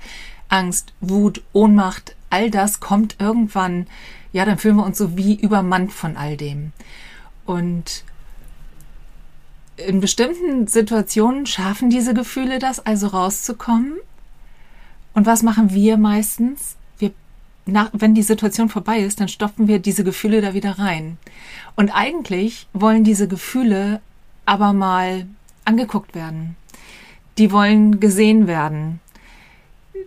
Angst, 0.49 0.93
Wut, 1.01 1.43
Ohnmacht, 1.53 2.17
all 2.31 2.51
das 2.51 2.81
kommt 2.81 3.17
irgendwann, 3.19 3.87
ja, 4.33 4.45
dann 4.45 4.59
fühlen 4.59 4.77
wir 4.77 4.85
uns 4.85 4.99
so 4.99 5.17
wie 5.17 5.35
übermannt 5.35 5.93
von 5.93 6.17
all 6.17 6.37
dem. 6.37 6.73
Und 7.45 8.05
in 9.77 10.01
bestimmten 10.01 10.67
Situationen 10.67 11.47
schaffen 11.47 11.91
diese 11.91 12.15
Gefühle 12.15 12.59
das 12.59 12.85
also 12.85 13.09
rauszukommen. 13.09 13.95
Und 15.15 15.27
was 15.27 15.43
machen 15.43 15.73
wir 15.73 15.97
meistens? 15.97 16.77
Nach, 17.67 17.91
wenn 17.93 18.15
die 18.15 18.23
Situation 18.23 18.69
vorbei 18.69 19.01
ist, 19.01 19.21
dann 19.21 19.29
stopfen 19.29 19.69
wir 19.69 19.81
diese 19.81 20.05
Gefühle 20.05 20.41
da 20.41 20.55
wieder 20.55 20.79
rein. 20.79 21.19
Und 21.75 21.91
eigentlich 21.91 22.67
wollen 22.73 23.05
diese 23.05 23.29
Gefühle 23.29 24.01
aber 24.45 24.73
mal 24.73 25.27
angeguckt 25.65 26.15
werden. 26.15 26.57
Die 27.39 27.51
wollen 27.51 28.01
gesehen 28.01 28.47
werden. 28.47 29.01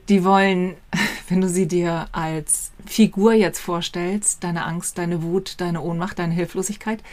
Die 0.07 0.23
wollen, 0.23 0.75
wenn 1.27 1.41
du 1.41 1.49
sie 1.49 1.67
dir 1.67 2.07
als 2.13 2.71
Figur 2.85 3.33
jetzt 3.33 3.59
vorstellst, 3.59 4.43
deine 4.43 4.65
Angst, 4.65 4.97
deine 4.97 5.21
Wut, 5.21 5.55
deine 5.57 5.81
Ohnmacht, 5.81 6.17
deine 6.17 6.33
Hilflosigkeit, 6.33 7.03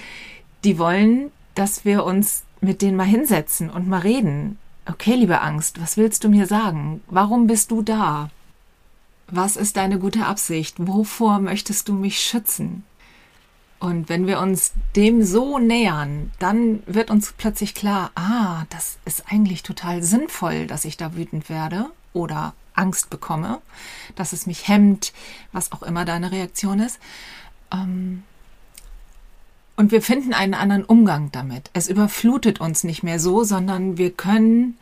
die 0.65 0.79
wollen, 0.79 1.33
dass 1.55 1.85
wir 1.85 2.05
uns 2.05 2.45
mit 2.61 2.83
denen 2.83 2.97
mal 2.97 3.05
hinsetzen 3.05 3.69
und 3.69 3.88
mal 3.88 4.00
reden. 4.00 4.59
Okay, 4.88 5.17
liebe 5.17 5.41
Angst, 5.41 5.81
was 5.83 5.97
willst 5.97 6.23
du 6.23 6.29
mir 6.29 6.47
sagen? 6.47 7.03
Warum 7.09 7.49
bist 7.49 7.73
du 7.73 7.83
da? 7.83 8.31
Was 9.28 9.56
ist 9.56 9.76
deine 9.76 9.99
gute 9.99 10.26
Absicht? 10.26 10.76
Wovor 10.78 11.40
möchtest 11.40 11.88
du 11.88 11.95
mich 11.95 12.21
schützen? 12.21 12.85
Und 13.78 14.09
wenn 14.09 14.26
wir 14.26 14.40
uns 14.40 14.73
dem 14.95 15.23
so 15.23 15.59
nähern, 15.59 16.33
dann 16.38 16.83
wird 16.87 17.11
uns 17.11 17.35
plötzlich 17.37 17.75
klar, 17.75 18.11
ah, 18.14 18.64
das 18.71 18.99
ist 19.04 19.25
eigentlich 19.30 19.62
total 19.62 20.02
sinnvoll, 20.02 20.66
dass 20.66 20.85
ich 20.85 20.97
da 20.97 21.14
wütend 21.14 21.50
werde 21.50 21.90
oder 22.12 22.54
Angst 22.75 23.11
bekomme, 23.11 23.61
dass 24.14 24.33
es 24.33 24.47
mich 24.47 24.68
hemmt, 24.68 25.12
was 25.52 25.73
auch 25.73 25.83
immer 25.83 26.04
deine 26.04 26.30
Reaktion 26.30 26.80
ist. 26.80 26.99
Ähm, 27.73 28.23
und 29.76 29.92
wir 29.92 30.00
finden 30.00 30.33
einen 30.33 30.54
anderen 30.54 30.85
Umgang 30.85 31.30
damit. 31.33 31.71
Es 31.75 31.88
überflutet 31.88 32.61
uns 32.61 32.83
nicht 32.83 33.02
mehr 33.02 33.21
so, 33.21 33.45
sondern 33.45 33.99
wir 33.99 34.11
können 34.11 34.78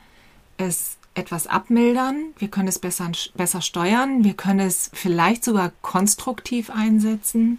es 0.57 0.99
etwas 1.15 1.47
abmildern, 1.47 2.33
wir 2.39 2.49
können 2.49 2.69
es 2.69 2.79
besser, 2.79 3.11
besser 3.35 3.63
steuern, 3.63 4.25
wir 4.25 4.35
können 4.35 4.61
es 4.61 4.91
vielleicht 4.93 5.45
sogar 5.45 5.73
konstruktiv 5.81 6.71
einsetzen. 6.71 7.59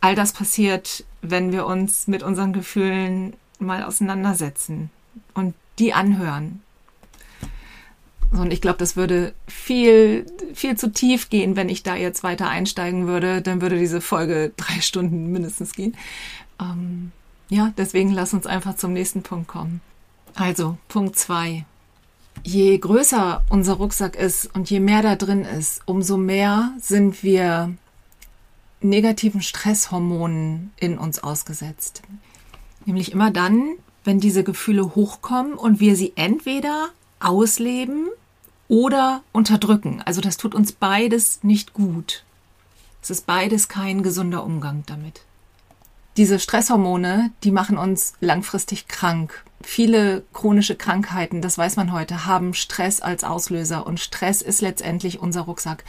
All 0.00 0.14
das 0.14 0.32
passiert, 0.32 1.04
wenn 1.20 1.52
wir 1.52 1.66
uns 1.66 2.06
mit 2.06 2.22
unseren 2.22 2.52
Gefühlen 2.52 3.34
mal 3.58 3.82
auseinandersetzen 3.82 4.90
und 5.34 5.54
die 5.78 5.92
anhören. 5.92 6.62
Und 8.30 8.52
ich 8.52 8.60
glaube, 8.60 8.78
das 8.78 8.96
würde 8.96 9.34
viel, 9.48 10.24
viel 10.54 10.76
zu 10.76 10.92
tief 10.92 11.30
gehen, 11.30 11.56
wenn 11.56 11.68
ich 11.68 11.82
da 11.82 11.96
jetzt 11.96 12.22
weiter 12.22 12.48
einsteigen 12.48 13.06
würde. 13.06 13.42
Dann 13.42 13.60
würde 13.60 13.78
diese 13.78 14.00
Folge 14.00 14.52
drei 14.56 14.80
Stunden 14.80 15.32
mindestens 15.32 15.72
gehen. 15.72 15.96
Ähm, 16.60 17.10
ja, 17.48 17.72
deswegen 17.76 18.12
lass 18.12 18.32
uns 18.32 18.46
einfach 18.46 18.76
zum 18.76 18.92
nächsten 18.92 19.22
Punkt 19.22 19.48
kommen. 19.48 19.80
Also, 20.36 20.78
Punkt 20.88 21.18
zwei 21.18 21.64
je 22.42 22.78
größer 22.78 23.42
unser 23.48 23.74
Rucksack 23.74 24.16
ist 24.16 24.54
und 24.54 24.70
je 24.70 24.80
mehr 24.80 25.02
da 25.02 25.16
drin 25.16 25.44
ist, 25.44 25.82
umso 25.86 26.16
mehr 26.16 26.72
sind 26.78 27.22
wir 27.22 27.74
negativen 28.80 29.42
Stresshormonen 29.42 30.72
in 30.78 30.98
uns 30.98 31.22
ausgesetzt. 31.22 32.02
Nämlich 32.86 33.12
immer 33.12 33.30
dann, 33.30 33.74
wenn 34.04 34.20
diese 34.20 34.42
Gefühle 34.44 34.94
hochkommen 34.94 35.54
und 35.54 35.80
wir 35.80 35.96
sie 35.96 36.12
entweder 36.16 36.88
ausleben 37.18 38.08
oder 38.68 39.22
unterdrücken. 39.32 40.02
Also 40.04 40.20
das 40.20 40.36
tut 40.38 40.54
uns 40.54 40.72
beides 40.72 41.42
nicht 41.42 41.74
gut. 41.74 42.24
Es 43.02 43.10
ist 43.10 43.26
beides 43.26 43.68
kein 43.68 44.02
gesunder 44.02 44.44
Umgang 44.44 44.84
damit. 44.86 45.22
Diese 46.20 46.38
Stresshormone, 46.38 47.30
die 47.44 47.50
machen 47.50 47.78
uns 47.78 48.12
langfristig 48.20 48.88
krank 48.88 49.42
viele 49.62 50.22
chronische 50.32 50.74
Krankheiten, 50.74 51.42
das 51.42 51.58
weiß 51.58 51.76
man 51.76 51.92
heute, 51.92 52.26
haben 52.26 52.54
Stress 52.54 53.00
als 53.00 53.24
Auslöser 53.24 53.86
und 53.86 54.00
Stress 54.00 54.42
ist 54.42 54.60
letztendlich 54.60 55.20
unser 55.20 55.42
Rucksack. 55.42 55.84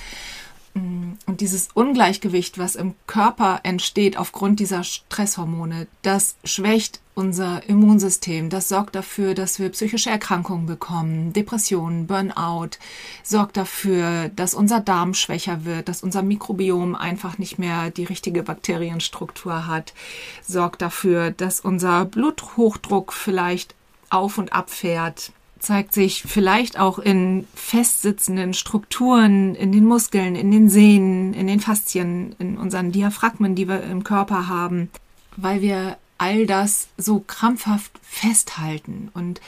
Mm, 0.74 1.14
und 1.26 1.42
dieses 1.42 1.70
Ungleichgewicht, 1.74 2.58
was 2.58 2.76
im 2.76 2.96
Körper 3.08 3.60
entsteht 3.64 4.18
aufgrund 4.18 4.60
dieser 4.60 4.84
Stresshormone, 4.84 5.88
das 6.02 6.36
schwächt 6.44 7.02
unser 7.14 7.68
Immunsystem. 7.68 8.50
Das 8.50 8.70
sorgt 8.70 8.96
dafür, 8.96 9.34
dass 9.34 9.60
wir 9.60 9.70
psychische 9.70 10.10
Erkrankungen 10.10 10.66
bekommen, 10.66 11.34
Depressionen, 11.34 12.08
Burnout, 12.08 12.78
sorgt 13.22 13.58
dafür, 13.58 14.30
dass 14.30 14.54
unser 14.54 14.80
Darm 14.80 15.14
schwächer 15.14 15.66
wird, 15.66 15.90
dass 15.90 16.04
unser 16.04 16.24
Mikrobiom 16.24 16.96
einfach 16.96 17.38
nicht 17.38 17.60
mehr 17.60 17.92
die 17.92 18.06
richtige 18.06 18.44
Bakterienstruktur 18.44 19.68
hat, 19.68 19.94
sorgt 20.42 20.82
dafür, 20.82 21.32
dass 21.32 21.60
unser 21.60 22.06
Bluthochdruck 22.06 23.12
vielleicht 23.14 23.76
auf 24.10 24.38
und 24.38 24.54
abfährt, 24.54 25.32
zeigt 25.62 25.94
sich 25.94 26.24
vielleicht 26.24 26.80
auch 26.80 27.00
in 27.00 27.48
festsitzenden 27.54 28.54
Strukturen, 28.54 29.56
in 29.56 29.72
den 29.72 29.86
Muskeln, 29.86 30.36
in 30.36 30.52
den 30.52 30.70
Sehnen, 30.70 31.34
in 31.34 31.48
den 31.48 31.60
Faszien, 31.60 32.36
in 32.40 32.58
unseren 32.58 32.92
Diaphragmen, 32.92 33.56
die 33.56 33.68
wir 33.68 33.84
im 33.84 34.04
Körper 34.04 34.48
haben, 34.48 34.90
weil 35.38 35.62
wir 35.62 35.98
all 36.18 36.46
das 36.46 36.88
so 36.98 37.20
krampfhaft 37.20 37.92
festhalten. 38.02 39.10
Und 39.14 39.40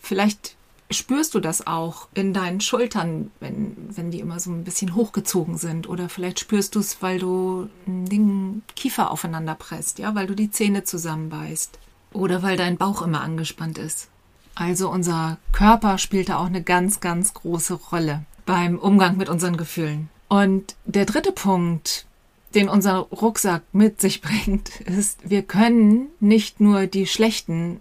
vielleicht 0.00 0.56
spürst 0.90 1.34
du 1.34 1.40
das 1.40 1.66
auch 1.66 2.08
in 2.14 2.32
deinen 2.32 2.60
Schultern, 2.60 3.30
wenn, 3.40 3.76
wenn 3.90 4.10
die 4.10 4.20
immer 4.20 4.40
so 4.40 4.50
ein 4.50 4.64
bisschen 4.64 4.94
hochgezogen 4.94 5.56
sind. 5.56 5.88
Oder 5.88 6.08
vielleicht 6.08 6.40
spürst 6.40 6.74
du 6.74 6.80
es, 6.80 7.02
weil 7.02 7.18
du 7.18 7.68
den 7.86 8.62
Kiefer 8.76 9.10
aufeinander 9.10 9.54
presst, 9.54 9.98
ja, 9.98 10.14
weil 10.14 10.26
du 10.26 10.34
die 10.34 10.50
Zähne 10.50 10.84
zusammenbeißt. 10.84 11.78
Oder 12.12 12.42
weil 12.42 12.56
dein 12.56 12.76
Bauch 12.76 13.02
immer 13.02 13.22
angespannt 13.22 13.78
ist. 13.78 14.08
Also 14.54 14.90
unser 14.90 15.38
Körper 15.52 15.98
spielt 15.98 16.28
da 16.28 16.38
auch 16.38 16.46
eine 16.46 16.62
ganz, 16.62 17.00
ganz 17.00 17.34
große 17.34 17.74
Rolle 17.74 18.24
beim 18.46 18.78
Umgang 18.78 19.16
mit 19.16 19.28
unseren 19.28 19.56
Gefühlen. 19.56 20.08
Und 20.28 20.76
der 20.84 21.06
dritte 21.06 21.32
Punkt, 21.32 22.06
den 22.54 22.68
unser 22.68 22.98
Rucksack 22.98 23.62
mit 23.72 24.00
sich 24.00 24.20
bringt, 24.22 24.80
ist, 24.80 25.18
wir 25.28 25.42
können 25.42 26.06
nicht 26.20 26.60
nur 26.60 26.86
die 26.86 27.06
schlechten 27.06 27.80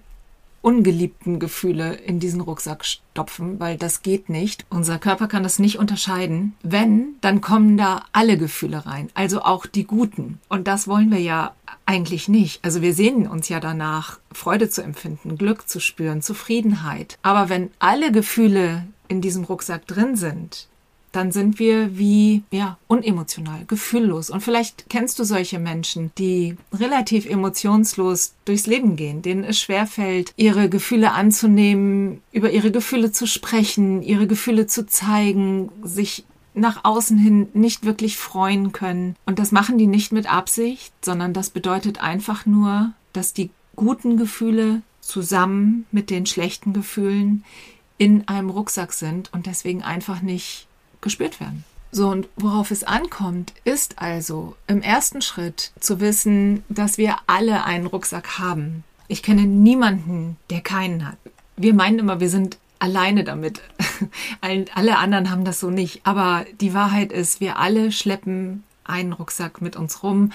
ungeliebten 0.64 1.40
Gefühle 1.40 1.94
in 1.94 2.20
diesen 2.20 2.42
Rucksack 2.42 2.86
stopfen, 2.86 3.60
weil 3.60 3.78
das 3.78 4.02
geht 4.02 4.30
nicht. 4.30 4.66
Unser 4.70 4.98
Körper 4.98 5.28
kann 5.28 5.44
das 5.44 5.60
nicht 5.60 5.78
unterscheiden. 5.78 6.54
Wenn, 6.64 7.16
dann 7.22 7.42
kommen 7.42 7.78
da 7.78 8.06
alle 8.14 8.38
Gefühle 8.38 8.86
rein, 8.86 9.10
also 9.14 9.42
auch 9.42 9.68
die 9.68 9.84
guten. 9.84 10.40
Und 10.50 10.68
das 10.68 10.88
wollen 10.88 11.12
wir 11.12 11.20
ja 11.20 11.54
eigentlich 11.86 12.30
nicht. 12.30 12.64
Also 12.64 12.82
wir 12.82 12.94
sehnen 12.94 13.28
uns 13.28 13.50
ja 13.50 13.60
danach, 13.60 14.20
Freude 14.32 14.70
zu 14.70 14.82
empfinden, 14.82 15.38
Glück 15.38 15.68
zu 15.68 15.80
spüren, 15.80 16.22
Zufriedenheit. 16.22 17.20
Aber 17.22 17.50
wenn 17.50 17.70
alle 17.80 18.12
Gefühle 18.12 18.88
in 19.10 19.20
diesem 19.20 19.44
Rucksack 19.44 19.86
drin 19.86 20.16
sind, 20.16 20.70
dann 21.14 21.32
sind 21.32 21.60
wir 21.60 21.98
wie, 21.98 22.44
ja, 22.52 22.78
unemotional, 22.88 23.66
gefühllos. 23.66 24.30
Und 24.30 24.42
vielleicht 24.42 24.90
kennst 24.90 25.20
du 25.20 25.24
solche 25.24 25.60
Menschen, 25.60 26.12
die 26.18 26.58
relativ 26.74 27.26
emotionslos 27.26 28.34
durchs 28.46 28.68
Leben 28.68 28.96
gehen, 28.96 29.22
denen 29.22 29.44
es 29.44 29.60
schwerfällt, 29.60 30.34
ihre 30.36 30.70
Gefühle 30.70 31.14
anzunehmen, 31.14 32.22
über 32.32 32.52
ihre 32.52 32.72
Gefühle 32.72 33.12
zu 33.12 33.28
sprechen, 33.28 34.02
ihre 34.02 34.28
Gefühle 34.28 34.68
zu 34.68 34.86
zeigen, 34.88 35.70
sich 35.84 36.26
nach 36.56 36.84
außen 36.84 37.18
hin 37.18 37.48
nicht 37.54 37.86
wirklich 37.86 38.18
freuen 38.18 38.72
können. 38.72 39.16
Und 39.26 39.40
das 39.40 39.52
machen 39.52 39.78
die 39.78 39.88
nicht 39.88 40.12
mit 40.12 40.32
Absicht, 40.32 40.94
sondern 41.06 41.34
das 41.34 41.52
bedeutet 41.52 42.02
einfach 42.02 42.46
nur, 42.46 42.92
dass 43.14 43.34
die 43.34 43.52
guten 43.76 44.18
Gefühle 44.18 44.82
zusammen 45.02 45.86
mit 45.92 46.10
den 46.10 46.26
schlechten 46.26 46.74
Gefühlen 46.74 47.44
in 47.98 48.28
einem 48.28 48.50
Rucksack 48.50 48.94
sind 48.94 49.32
und 49.34 49.46
deswegen 49.46 49.84
einfach 49.84 50.22
nicht 50.22 50.68
gespürt 51.04 51.40
werden. 51.40 51.64
So, 51.92 52.10
und 52.10 52.28
worauf 52.36 52.72
es 52.72 52.84
ankommt, 52.84 53.54
ist 53.66 54.00
also 54.00 54.56
im 54.66 54.82
ersten 54.82 55.22
Schritt 55.22 55.72
zu 55.80 56.00
wissen, 56.00 56.64
dass 56.68 56.98
wir 56.98 57.18
alle 57.28 57.66
einen 57.66 57.86
Rucksack 57.86 58.40
haben. 58.40 58.84
Ich 59.08 59.22
kenne 59.22 59.44
niemanden, 59.44 60.38
der 60.50 60.62
keinen 60.62 61.08
hat. 61.08 61.18
Wir 61.56 61.76
meinen 61.76 62.00
immer, 62.00 62.20
wir 62.20 62.30
sind 62.30 62.58
alleine 62.80 63.24
damit. 63.24 63.62
alle 64.42 64.98
anderen 64.98 65.30
haben 65.30 65.46
das 65.46 65.60
so 65.60 65.70
nicht. 65.70 66.02
Aber 66.04 66.46
die 66.60 66.74
Wahrheit 66.74 67.12
ist, 67.12 67.40
wir 67.40 67.60
alle 67.60 67.92
schleppen 67.92 68.64
einen 68.84 69.14
Rucksack 69.14 69.62
mit 69.62 69.76
uns 69.76 70.02
rum. 70.02 70.32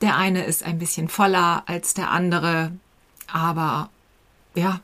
Der 0.00 0.16
eine 0.16 0.44
ist 0.44 0.64
ein 0.64 0.78
bisschen 0.80 1.08
voller 1.08 1.62
als 1.66 1.94
der 1.94 2.10
andere. 2.10 2.72
Aber 3.32 3.90
ja, 4.56 4.80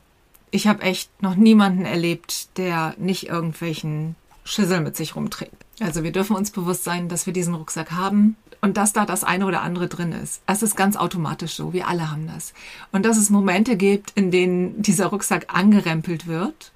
ich 0.51 0.67
habe 0.67 0.83
echt 0.83 1.21
noch 1.21 1.35
niemanden 1.35 1.85
erlebt, 1.85 2.57
der 2.57 2.95
nicht 2.97 3.27
irgendwelchen 3.27 4.15
Schüssel 4.43 4.81
mit 4.81 4.97
sich 4.97 5.15
rumträgt. 5.15 5.55
Also 5.79 6.03
wir 6.03 6.11
dürfen 6.11 6.35
uns 6.35 6.51
bewusst 6.51 6.83
sein, 6.83 7.09
dass 7.09 7.25
wir 7.25 7.33
diesen 7.33 7.55
Rucksack 7.55 7.91
haben 7.91 8.35
und 8.61 8.77
dass 8.77 8.93
da 8.93 9.05
das 9.05 9.23
eine 9.23 9.45
oder 9.45 9.61
andere 9.61 9.87
drin 9.87 10.11
ist. 10.11 10.41
Es 10.47 10.63
ist 10.63 10.77
ganz 10.77 10.95
automatisch 10.95 11.53
so, 11.53 11.73
wir 11.73 11.87
alle 11.87 12.11
haben 12.11 12.27
das. 12.27 12.53
Und 12.91 13.05
dass 13.05 13.17
es 13.17 13.29
Momente 13.29 13.75
gibt, 13.75 14.11
in 14.11 14.31
denen 14.31 14.81
dieser 14.81 15.07
Rucksack 15.07 15.53
angerempelt 15.53 16.27
wird 16.27 16.71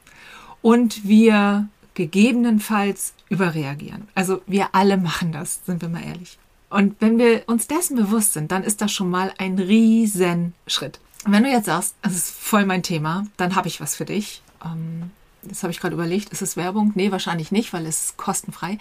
und 0.62 1.08
wir 1.08 1.70
gegebenenfalls 1.94 3.14
überreagieren. 3.30 4.08
Also 4.16 4.42
wir 4.46 4.70
alle 4.74 4.98
machen 4.98 5.32
das, 5.32 5.62
sind 5.66 5.82
wir 5.82 5.90
mal 5.90 6.04
ehrlich. 6.04 6.38
Und 6.70 6.98
wenn 7.00 7.18
wir 7.18 7.44
uns 7.48 7.68
dessen 7.68 7.96
bewusst 7.96 8.34
sind, 8.34 8.52
dann 8.52 8.64
ist 8.64 8.82
das 8.82 8.92
schon 8.92 9.10
mal 9.10 9.34
ein 9.38 9.58
Riesenschritt. 9.58 11.00
Wenn 11.26 11.44
du 11.44 11.50
jetzt 11.50 11.66
sagst, 11.66 11.96
das 12.02 12.14
ist 12.14 12.30
voll 12.30 12.66
mein 12.66 12.84
Thema, 12.84 13.26
dann 13.38 13.56
habe 13.56 13.68
ich 13.68 13.82
was 13.82 13.96
für 13.96 14.06
dich. 14.06 14.42
Ähm, 14.64 15.12
das 15.48 15.64
habe 15.64 15.72
ich 15.72 15.80
gerade 15.80 15.96
überlegt, 15.96 16.30
ist 16.30 16.42
es 16.42 16.58
Werbung? 16.58 16.92
Nee, 16.96 17.12
wahrscheinlich 17.12 17.52
nicht, 17.52 17.74
weil 17.74 17.86
es 17.86 18.06
ist 18.06 18.18
kostenfrei. 18.18 18.78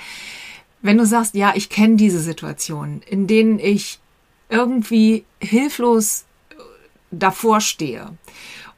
Wenn 0.82 0.98
du 0.98 1.06
sagst, 1.06 1.34
ja, 1.34 1.52
ich 1.54 1.68
kenne 1.68 1.96
diese 1.96 2.20
Situationen, 2.20 3.02
in 3.02 3.26
denen 3.26 3.58
ich 3.58 4.00
irgendwie 4.48 5.24
hilflos 5.40 6.24
davor 7.10 7.60
stehe. 7.60 8.10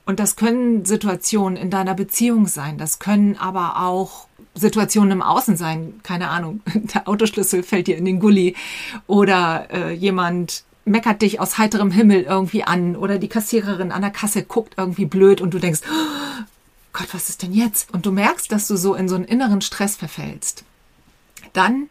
Und 0.07 0.21
das 0.21 0.37
können 0.37 0.85
Situationen 0.85 1.59
in 1.59 1.71
deiner 1.71 1.95
Beziehung 1.95 2.47
sein, 2.47 2.79
das 2.79 2.99
können 2.99 3.37
aber 3.37 3.83
auch 3.83 4.27
Situationen 4.55 5.13
im 5.13 5.23
Außen 5.23 5.57
sein, 5.57 6.01
keine 6.03 6.29
Ahnung, 6.29 6.61
der 6.75 7.09
Autoschlüssel 7.09 7.63
fällt 7.63 7.89
dir 7.89 7.99
in 7.99 8.05
den 8.05 8.21
Gully 8.21 8.57
oder 9.07 9.69
äh, 9.71 9.93
jemand 9.93 10.65
meckert 10.87 11.21
dich 11.23 11.41
aus 11.41 11.59
heiterem 11.59 11.91
Himmel 11.91 12.23
irgendwie 12.23 12.65
an 12.65 12.97
oder 12.97 13.19
die 13.19 13.29
Kassiererin 13.29 13.93
an 13.93 14.01
der 14.01 14.11
Kasse 14.11 14.43
guckt 14.43 14.75
irgendwie 14.79 15.05
blöd 15.05 15.43
und 15.43 15.53
du 15.53 15.59
denkst, 15.59 15.81
Gott, 16.93 17.13
was 17.13 17.29
ist 17.29 17.43
denn 17.43 17.53
jetzt? 17.53 17.93
Und 17.93 18.07
du 18.07 18.13
merkst, 18.13 18.51
dass 18.51 18.69
du 18.69 18.77
so 18.77 18.95
in 18.95 19.09
so 19.09 19.15
einen 19.15 19.25
inneren 19.25 19.61
Stress 19.61 19.97
verfällst. 19.97 20.65
Dann 21.53 21.89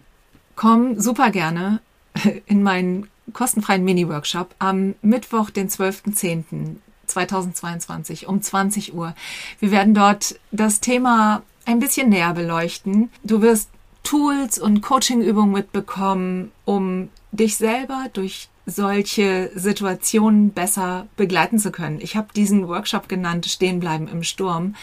komm 0.55 0.99
super 0.99 1.31
gerne 1.31 1.79
in 2.45 2.63
meinen 2.63 3.09
kostenfreien 3.33 3.83
Mini-Workshop 3.83 4.55
am 4.59 4.95
Mittwoch, 5.01 5.49
den 5.49 5.67
12.10.2022 5.69 8.25
um 8.25 8.41
20 8.41 8.93
Uhr. 8.93 9.13
Wir 9.59 9.71
werden 9.71 9.93
dort 9.93 10.39
das 10.51 10.79
Thema 10.79 11.43
ein 11.65 11.79
bisschen 11.79 12.07
näher 12.09 12.33
beleuchten. 12.33 13.11
Du 13.23 13.41
wirst 13.41 13.69
Tools 14.03 14.57
und 14.57 14.79
Coachingübungen 14.81 15.51
mitbekommen, 15.51 16.53
um 16.63 17.09
dich 17.31 17.57
selber 17.57 18.05
durch 18.13 18.47
solche 18.67 19.49
Situationen 19.55 20.51
besser 20.51 21.07
begleiten 21.15 21.57
zu 21.57 21.71
können. 21.71 21.99
Ich 22.01 22.17
habe 22.17 22.27
diesen 22.35 22.67
Workshop 22.67 23.07
genannt, 23.07 23.45
Stehenbleiben 23.45 24.09
im 24.09 24.23
Sturm, 24.23 24.75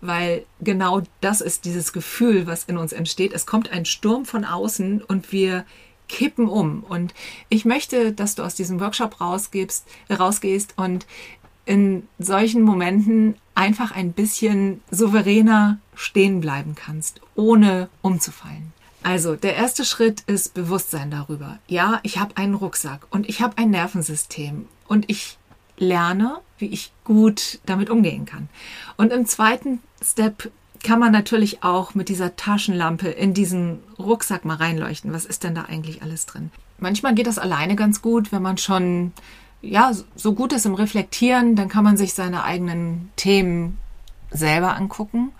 weil 0.00 0.46
genau 0.60 1.02
das 1.20 1.40
ist 1.40 1.64
dieses 1.64 1.92
Gefühl, 1.92 2.46
was 2.46 2.64
in 2.64 2.78
uns 2.78 2.92
entsteht. 2.92 3.32
Es 3.32 3.44
kommt 3.44 3.72
ein 3.72 3.84
Sturm 3.84 4.24
von 4.24 4.44
außen 4.44 5.02
und 5.02 5.32
wir 5.32 5.66
kippen 6.08 6.48
um. 6.48 6.84
Und 6.88 7.12
ich 7.48 7.64
möchte, 7.64 8.12
dass 8.12 8.36
du 8.36 8.44
aus 8.44 8.54
diesem 8.54 8.78
Workshop 8.78 9.20
rausgibst, 9.20 9.84
rausgehst 10.10 10.74
und 10.76 11.06
in 11.66 12.06
solchen 12.20 12.62
Momenten 12.62 13.34
einfach 13.56 13.90
ein 13.90 14.12
bisschen 14.12 14.80
souveräner 14.90 15.78
stehen 15.94 16.40
bleiben 16.40 16.76
kannst, 16.76 17.20
ohne 17.34 17.88
umzufallen. 18.00 18.73
Also 19.04 19.36
der 19.36 19.54
erste 19.54 19.84
Schritt 19.84 20.22
ist 20.22 20.54
Bewusstsein 20.54 21.10
darüber. 21.10 21.58
Ja, 21.68 22.00
ich 22.02 22.18
habe 22.18 22.38
einen 22.38 22.54
Rucksack 22.54 23.06
und 23.10 23.28
ich 23.28 23.42
habe 23.42 23.58
ein 23.58 23.70
Nervensystem 23.70 24.66
und 24.88 25.10
ich 25.10 25.36
lerne, 25.76 26.38
wie 26.58 26.68
ich 26.68 26.90
gut 27.04 27.60
damit 27.66 27.90
umgehen 27.90 28.24
kann. 28.24 28.48
Und 28.96 29.12
im 29.12 29.26
zweiten 29.26 29.80
Step 30.02 30.50
kann 30.82 31.00
man 31.00 31.12
natürlich 31.12 31.62
auch 31.62 31.94
mit 31.94 32.08
dieser 32.08 32.36
Taschenlampe 32.36 33.08
in 33.08 33.34
diesen 33.34 33.80
Rucksack 33.98 34.46
mal 34.46 34.56
reinleuchten. 34.56 35.12
Was 35.12 35.26
ist 35.26 35.44
denn 35.44 35.54
da 35.54 35.66
eigentlich 35.66 36.02
alles 36.02 36.24
drin? 36.24 36.50
Manchmal 36.78 37.14
geht 37.14 37.26
das 37.26 37.38
alleine 37.38 37.76
ganz 37.76 38.00
gut, 38.00 38.32
wenn 38.32 38.42
man 38.42 38.56
schon 38.56 39.12
ja, 39.60 39.92
so 40.16 40.34
gut 40.34 40.54
ist 40.54 40.64
im 40.64 40.74
Reflektieren, 40.74 41.56
dann 41.56 41.68
kann 41.68 41.84
man 41.84 41.98
sich 41.98 42.14
seine 42.14 42.44
eigenen 42.44 43.10
Themen 43.16 43.78
selber 44.30 44.76
angucken. 44.76 45.32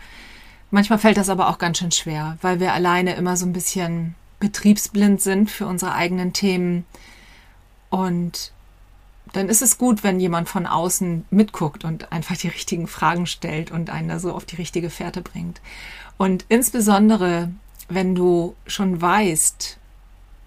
Manchmal 0.75 0.99
fällt 0.99 1.19
das 1.19 1.29
aber 1.29 1.51
auch 1.51 1.59
ganz 1.59 1.79
schön 1.79 1.93
schwer, 1.93 2.37
weil 2.43 2.59
wir 2.59 2.73
alleine 2.73 3.15
immer 3.15 3.37
so 3.37 3.47
ein 3.47 3.53
bisschen 3.53 4.17
betriebsblind 4.41 5.21
sind 5.21 5.49
für 5.49 5.69
unsere 5.69 5.95
eigenen 5.95 6.33
Themen. 6.33 6.85
Und 7.91 8.51
dann 9.33 9.49
ist 9.49 9.63
es 9.63 9.79
gut, 9.79 10.03
wenn 10.03 10.19
jemand 10.19 10.49
von 10.49 10.67
außen 10.67 11.27
mitguckt 11.31 11.85
und 11.85 12.11
einfach 12.11 12.37
die 12.37 12.49
richtigen 12.49 12.89
Fragen 12.89 13.27
stellt 13.27 13.71
und 13.71 13.89
einen 13.89 14.09
da 14.09 14.19
so 14.19 14.33
auf 14.33 14.47
die 14.47 14.57
richtige 14.57 14.91
Fährte 14.91 15.23
bringt. 15.23 15.61
Und 16.17 16.45
insbesondere, 16.49 17.53
wenn 17.89 18.17
du 18.17 18.57
schon 18.67 19.01
weißt, 19.01 19.79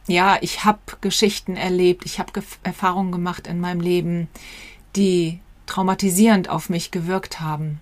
ja, 0.08 0.40
ich 0.42 0.66
habe 0.66 0.80
Geschichten 1.00 1.56
erlebt, 1.56 2.06
ich 2.06 2.20
habe 2.20 2.44
Erfahrungen 2.64 3.14
gemacht 3.14 3.48
in 3.48 3.62
meinem 3.62 3.80
Leben, 3.80 4.28
die 4.98 5.40
traumatisierend 5.68 6.50
auf 6.50 6.68
mich 6.68 6.92
gewirkt 6.92 7.40
haben. 7.40 7.80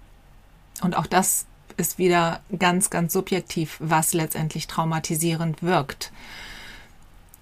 Und 0.83 0.95
auch 0.95 1.07
das 1.07 1.47
ist 1.77 1.97
wieder 1.97 2.41
ganz, 2.57 2.89
ganz 2.89 3.13
subjektiv, 3.13 3.77
was 3.79 4.13
letztendlich 4.13 4.67
traumatisierend 4.67 5.63
wirkt. 5.63 6.11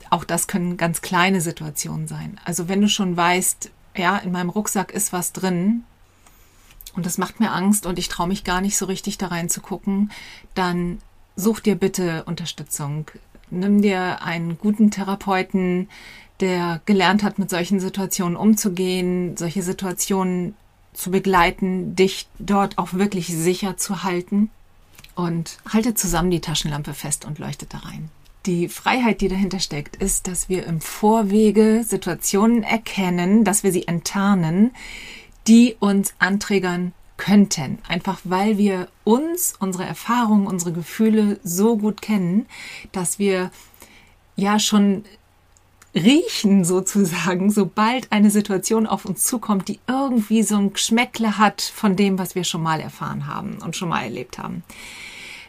Auch 0.09 0.23
das 0.23 0.47
können 0.47 0.77
ganz 0.77 1.01
kleine 1.01 1.41
Situationen 1.41 2.07
sein. 2.07 2.39
Also 2.45 2.67
wenn 2.67 2.81
du 2.81 2.87
schon 2.87 3.17
weißt, 3.17 3.71
ja, 3.95 4.17
in 4.17 4.31
meinem 4.31 4.49
Rucksack 4.49 4.91
ist 4.91 5.13
was 5.13 5.33
drin 5.33 5.83
und 6.95 7.05
das 7.05 7.17
macht 7.17 7.39
mir 7.39 7.51
Angst 7.51 7.85
und 7.85 7.97
ich 7.97 8.09
traue 8.09 8.27
mich 8.27 8.43
gar 8.43 8.61
nicht 8.61 8.77
so 8.77 8.85
richtig 8.85 9.17
da 9.17 9.27
rein 9.27 9.49
zu 9.49 9.61
gucken, 9.61 10.11
dann 10.53 10.99
such 11.35 11.61
dir 11.61 11.75
bitte 11.75 12.23
Unterstützung. 12.25 13.09
Nimm 13.49 13.81
dir 13.81 14.21
einen 14.21 14.57
guten 14.57 14.91
Therapeuten, 14.91 15.89
der 16.39 16.81
gelernt 16.85 17.23
hat, 17.23 17.39
mit 17.39 17.49
solchen 17.49 17.79
Situationen 17.79 18.35
umzugehen, 18.35 19.37
solche 19.37 19.63
Situationen 19.63 20.55
zu 20.93 21.11
begleiten, 21.11 21.95
dich 21.95 22.27
dort 22.39 22.77
auch 22.77 22.93
wirklich 22.93 23.27
sicher 23.27 23.77
zu 23.77 24.03
halten. 24.03 24.49
Und 25.15 25.59
halte 25.71 25.93
zusammen 25.93 26.31
die 26.31 26.41
Taschenlampe 26.41 26.93
fest 26.93 27.25
und 27.25 27.37
leuchtet 27.37 27.73
da 27.73 27.79
rein. 27.79 28.09
Die 28.47 28.67
Freiheit, 28.67 29.21
die 29.21 29.27
dahinter 29.27 29.59
steckt, 29.59 29.95
ist, 29.95 30.27
dass 30.27 30.49
wir 30.49 30.65
im 30.65 30.81
Vorwege 30.81 31.83
Situationen 31.85 32.63
erkennen, 32.63 33.43
dass 33.43 33.63
wir 33.63 33.71
sie 33.71 33.87
enttarnen, 33.87 34.71
die 35.47 35.75
uns 35.79 36.13
anträgern 36.19 36.93
könnten. 37.17 37.77
Einfach 37.87 38.19
weil 38.23 38.57
wir 38.57 38.89
uns, 39.03 39.53
unsere 39.59 39.85
Erfahrungen, 39.85 40.47
unsere 40.47 40.73
Gefühle 40.73 41.39
so 41.43 41.77
gut 41.77 42.01
kennen, 42.01 42.47
dass 42.91 43.19
wir 43.19 43.51
ja 44.35 44.59
schon 44.59 45.05
riechen 45.95 46.65
sozusagen, 46.65 47.51
sobald 47.51 48.11
eine 48.11 48.31
Situation 48.31 48.87
auf 48.87 49.05
uns 49.05 49.23
zukommt, 49.23 49.67
die 49.67 49.79
irgendwie 49.87 50.43
so 50.43 50.57
ein 50.57 50.73
Geschmäckle 50.73 51.37
hat 51.37 51.61
von 51.61 51.95
dem, 51.95 52.17
was 52.17 52.35
wir 52.35 52.43
schon 52.43 52.63
mal 52.63 52.79
erfahren 52.79 53.27
haben 53.27 53.57
und 53.63 53.75
schon 53.75 53.89
mal 53.89 54.03
erlebt 54.03 54.37
haben. 54.37 54.63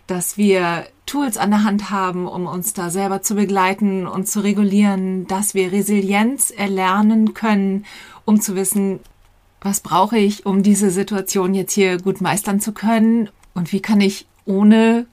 Dass 0.07 0.37
wir 0.37 0.87
Tools 1.07 1.39
an 1.39 1.51
der 1.51 1.65
Hand 1.65 1.91
haben, 1.91 2.27
um 2.27 2.47
uns 2.47 2.75
da 2.75 2.91
selber 2.91 3.23
zu 3.23 3.35
begleiten 3.37 4.07
und 4.07 4.29
zu 4.29 4.41
regulieren, 4.41 5.27
dass 5.27 5.55
wir 5.55 5.73
Resilienz 5.73 6.51
erlernen 6.51 7.33
können, 7.33 7.87
um 8.27 8.41
zu 8.41 8.55
wissen, 8.55 9.01
was 9.63 9.81
brauche 9.81 10.19
ich, 10.19 10.45
um 10.45 10.63
diese 10.63 10.91
Situation 10.91 11.55
jetzt 11.55 11.73
hier 11.73 11.99
gut 11.99 12.21
meistern 12.21 12.61
zu 12.61 12.73
können 12.73 13.31
und 13.55 13.73
wie 13.73 13.81
kann 13.81 14.03
ich 14.03 14.27
ohne 14.45 15.07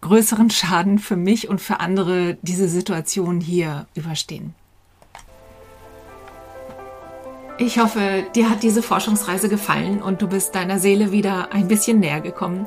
größeren 0.00 0.50
Schaden 0.50 1.00
für 1.00 1.16
mich 1.16 1.48
und 1.48 1.60
für 1.60 1.80
andere 1.80 2.38
diese 2.42 2.68
Situation 2.68 3.40
hier 3.40 3.86
überstehen. 3.94 4.54
Ich 7.62 7.78
hoffe, 7.78 8.24
dir 8.34 8.48
hat 8.48 8.62
diese 8.62 8.82
Forschungsreise 8.82 9.50
gefallen 9.50 10.00
und 10.00 10.22
du 10.22 10.28
bist 10.28 10.54
deiner 10.54 10.78
Seele 10.78 11.12
wieder 11.12 11.52
ein 11.52 11.68
bisschen 11.68 12.00
näher 12.00 12.22
gekommen. 12.22 12.66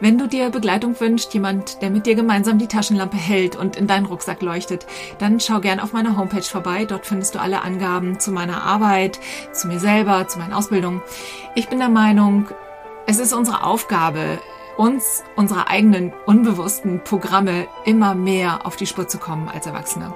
Wenn 0.00 0.18
du 0.18 0.28
dir 0.28 0.50
Begleitung 0.50 1.00
wünschst, 1.00 1.32
jemand, 1.32 1.80
der 1.80 1.88
mit 1.88 2.04
dir 2.04 2.14
gemeinsam 2.14 2.58
die 2.58 2.66
Taschenlampe 2.66 3.16
hält 3.16 3.56
und 3.56 3.74
in 3.74 3.86
deinen 3.86 4.04
Rucksack 4.04 4.42
leuchtet, 4.42 4.84
dann 5.16 5.40
schau 5.40 5.60
gern 5.60 5.80
auf 5.80 5.94
meiner 5.94 6.18
Homepage 6.18 6.42
vorbei. 6.42 6.84
Dort 6.84 7.06
findest 7.06 7.34
du 7.34 7.40
alle 7.40 7.62
Angaben 7.62 8.20
zu 8.20 8.32
meiner 8.32 8.62
Arbeit, 8.64 9.18
zu 9.52 9.66
mir 9.66 9.80
selber, 9.80 10.28
zu 10.28 10.38
meinen 10.38 10.52
Ausbildungen. 10.52 11.00
Ich 11.54 11.70
bin 11.70 11.78
der 11.78 11.88
Meinung, 11.88 12.46
es 13.06 13.20
ist 13.20 13.32
unsere 13.32 13.64
Aufgabe, 13.64 14.38
uns 14.76 15.24
unsere 15.36 15.68
eigenen 15.68 16.12
unbewussten 16.26 17.02
Programme 17.02 17.66
immer 17.86 18.14
mehr 18.14 18.66
auf 18.66 18.76
die 18.76 18.86
Spur 18.86 19.08
zu 19.08 19.16
kommen 19.16 19.48
als 19.48 19.66
Erwachsene. 19.66 20.12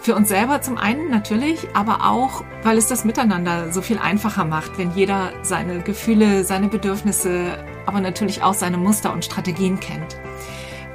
Für 0.00 0.14
uns 0.14 0.28
selber 0.28 0.60
zum 0.60 0.78
einen 0.78 1.10
natürlich, 1.10 1.68
aber 1.74 2.06
auch, 2.06 2.44
weil 2.62 2.78
es 2.78 2.86
das 2.86 3.04
Miteinander 3.04 3.72
so 3.72 3.82
viel 3.82 3.98
einfacher 3.98 4.44
macht, 4.44 4.78
wenn 4.78 4.92
jeder 4.92 5.32
seine 5.42 5.80
Gefühle, 5.80 6.44
seine 6.44 6.68
Bedürfnisse, 6.68 7.58
aber 7.86 8.00
natürlich 8.00 8.42
auch 8.42 8.54
seine 8.54 8.76
Muster 8.76 9.12
und 9.12 9.24
Strategien 9.24 9.80
kennt. 9.80 10.16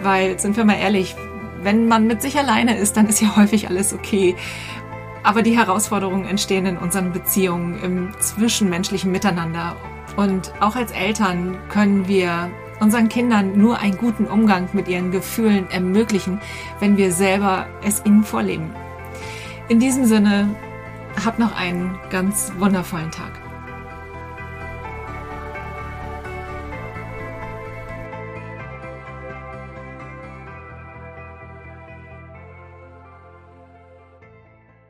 Weil, 0.02 0.40
sind 0.40 0.56
wir 0.56 0.66
mal 0.66 0.80
ehrlich, 0.80 1.16
wenn 1.62 1.88
man 1.88 2.08
mit 2.08 2.22
sich 2.22 2.38
alleine 2.38 2.78
ist, 2.78 2.98
dann 2.98 3.08
ist 3.08 3.22
ja 3.22 3.36
häufig 3.36 3.68
alles 3.70 3.94
okay. 3.94 4.36
Aber 5.24 5.44
die 5.44 5.58
Herausforderungen 5.58 6.26
entstehen 6.26 6.66
in 6.66 6.78
unseren 6.78 7.12
Beziehungen, 7.12 7.80
im 7.84 8.10
zwischenmenschlichen 8.20 9.12
Miteinander. 9.12 9.76
Und 10.16 10.52
auch 10.60 10.76
als 10.76 10.92
Eltern 10.92 11.58
können 11.70 12.08
wir 12.08 12.50
unseren 12.80 13.10
Kindern 13.10 13.58
nur 13.58 13.78
einen 13.78 13.98
guten 13.98 14.26
Umgang 14.26 14.68
mit 14.74 14.88
ihren 14.88 15.12
Gefühlen 15.12 15.70
ermöglichen, 15.70 16.42
wenn 16.80 16.98
wir 16.98 17.12
selber 17.12 17.68
es 17.84 18.04
ihnen 18.06 18.24
vorleben. 18.24 18.72
In 19.72 19.80
diesem 19.80 20.04
Sinne, 20.04 20.54
hab 21.24 21.40
noch 21.40 21.56
einen 21.56 21.98
ganz 22.10 22.52
wundervollen 22.58 23.10
Tag. 23.10 23.41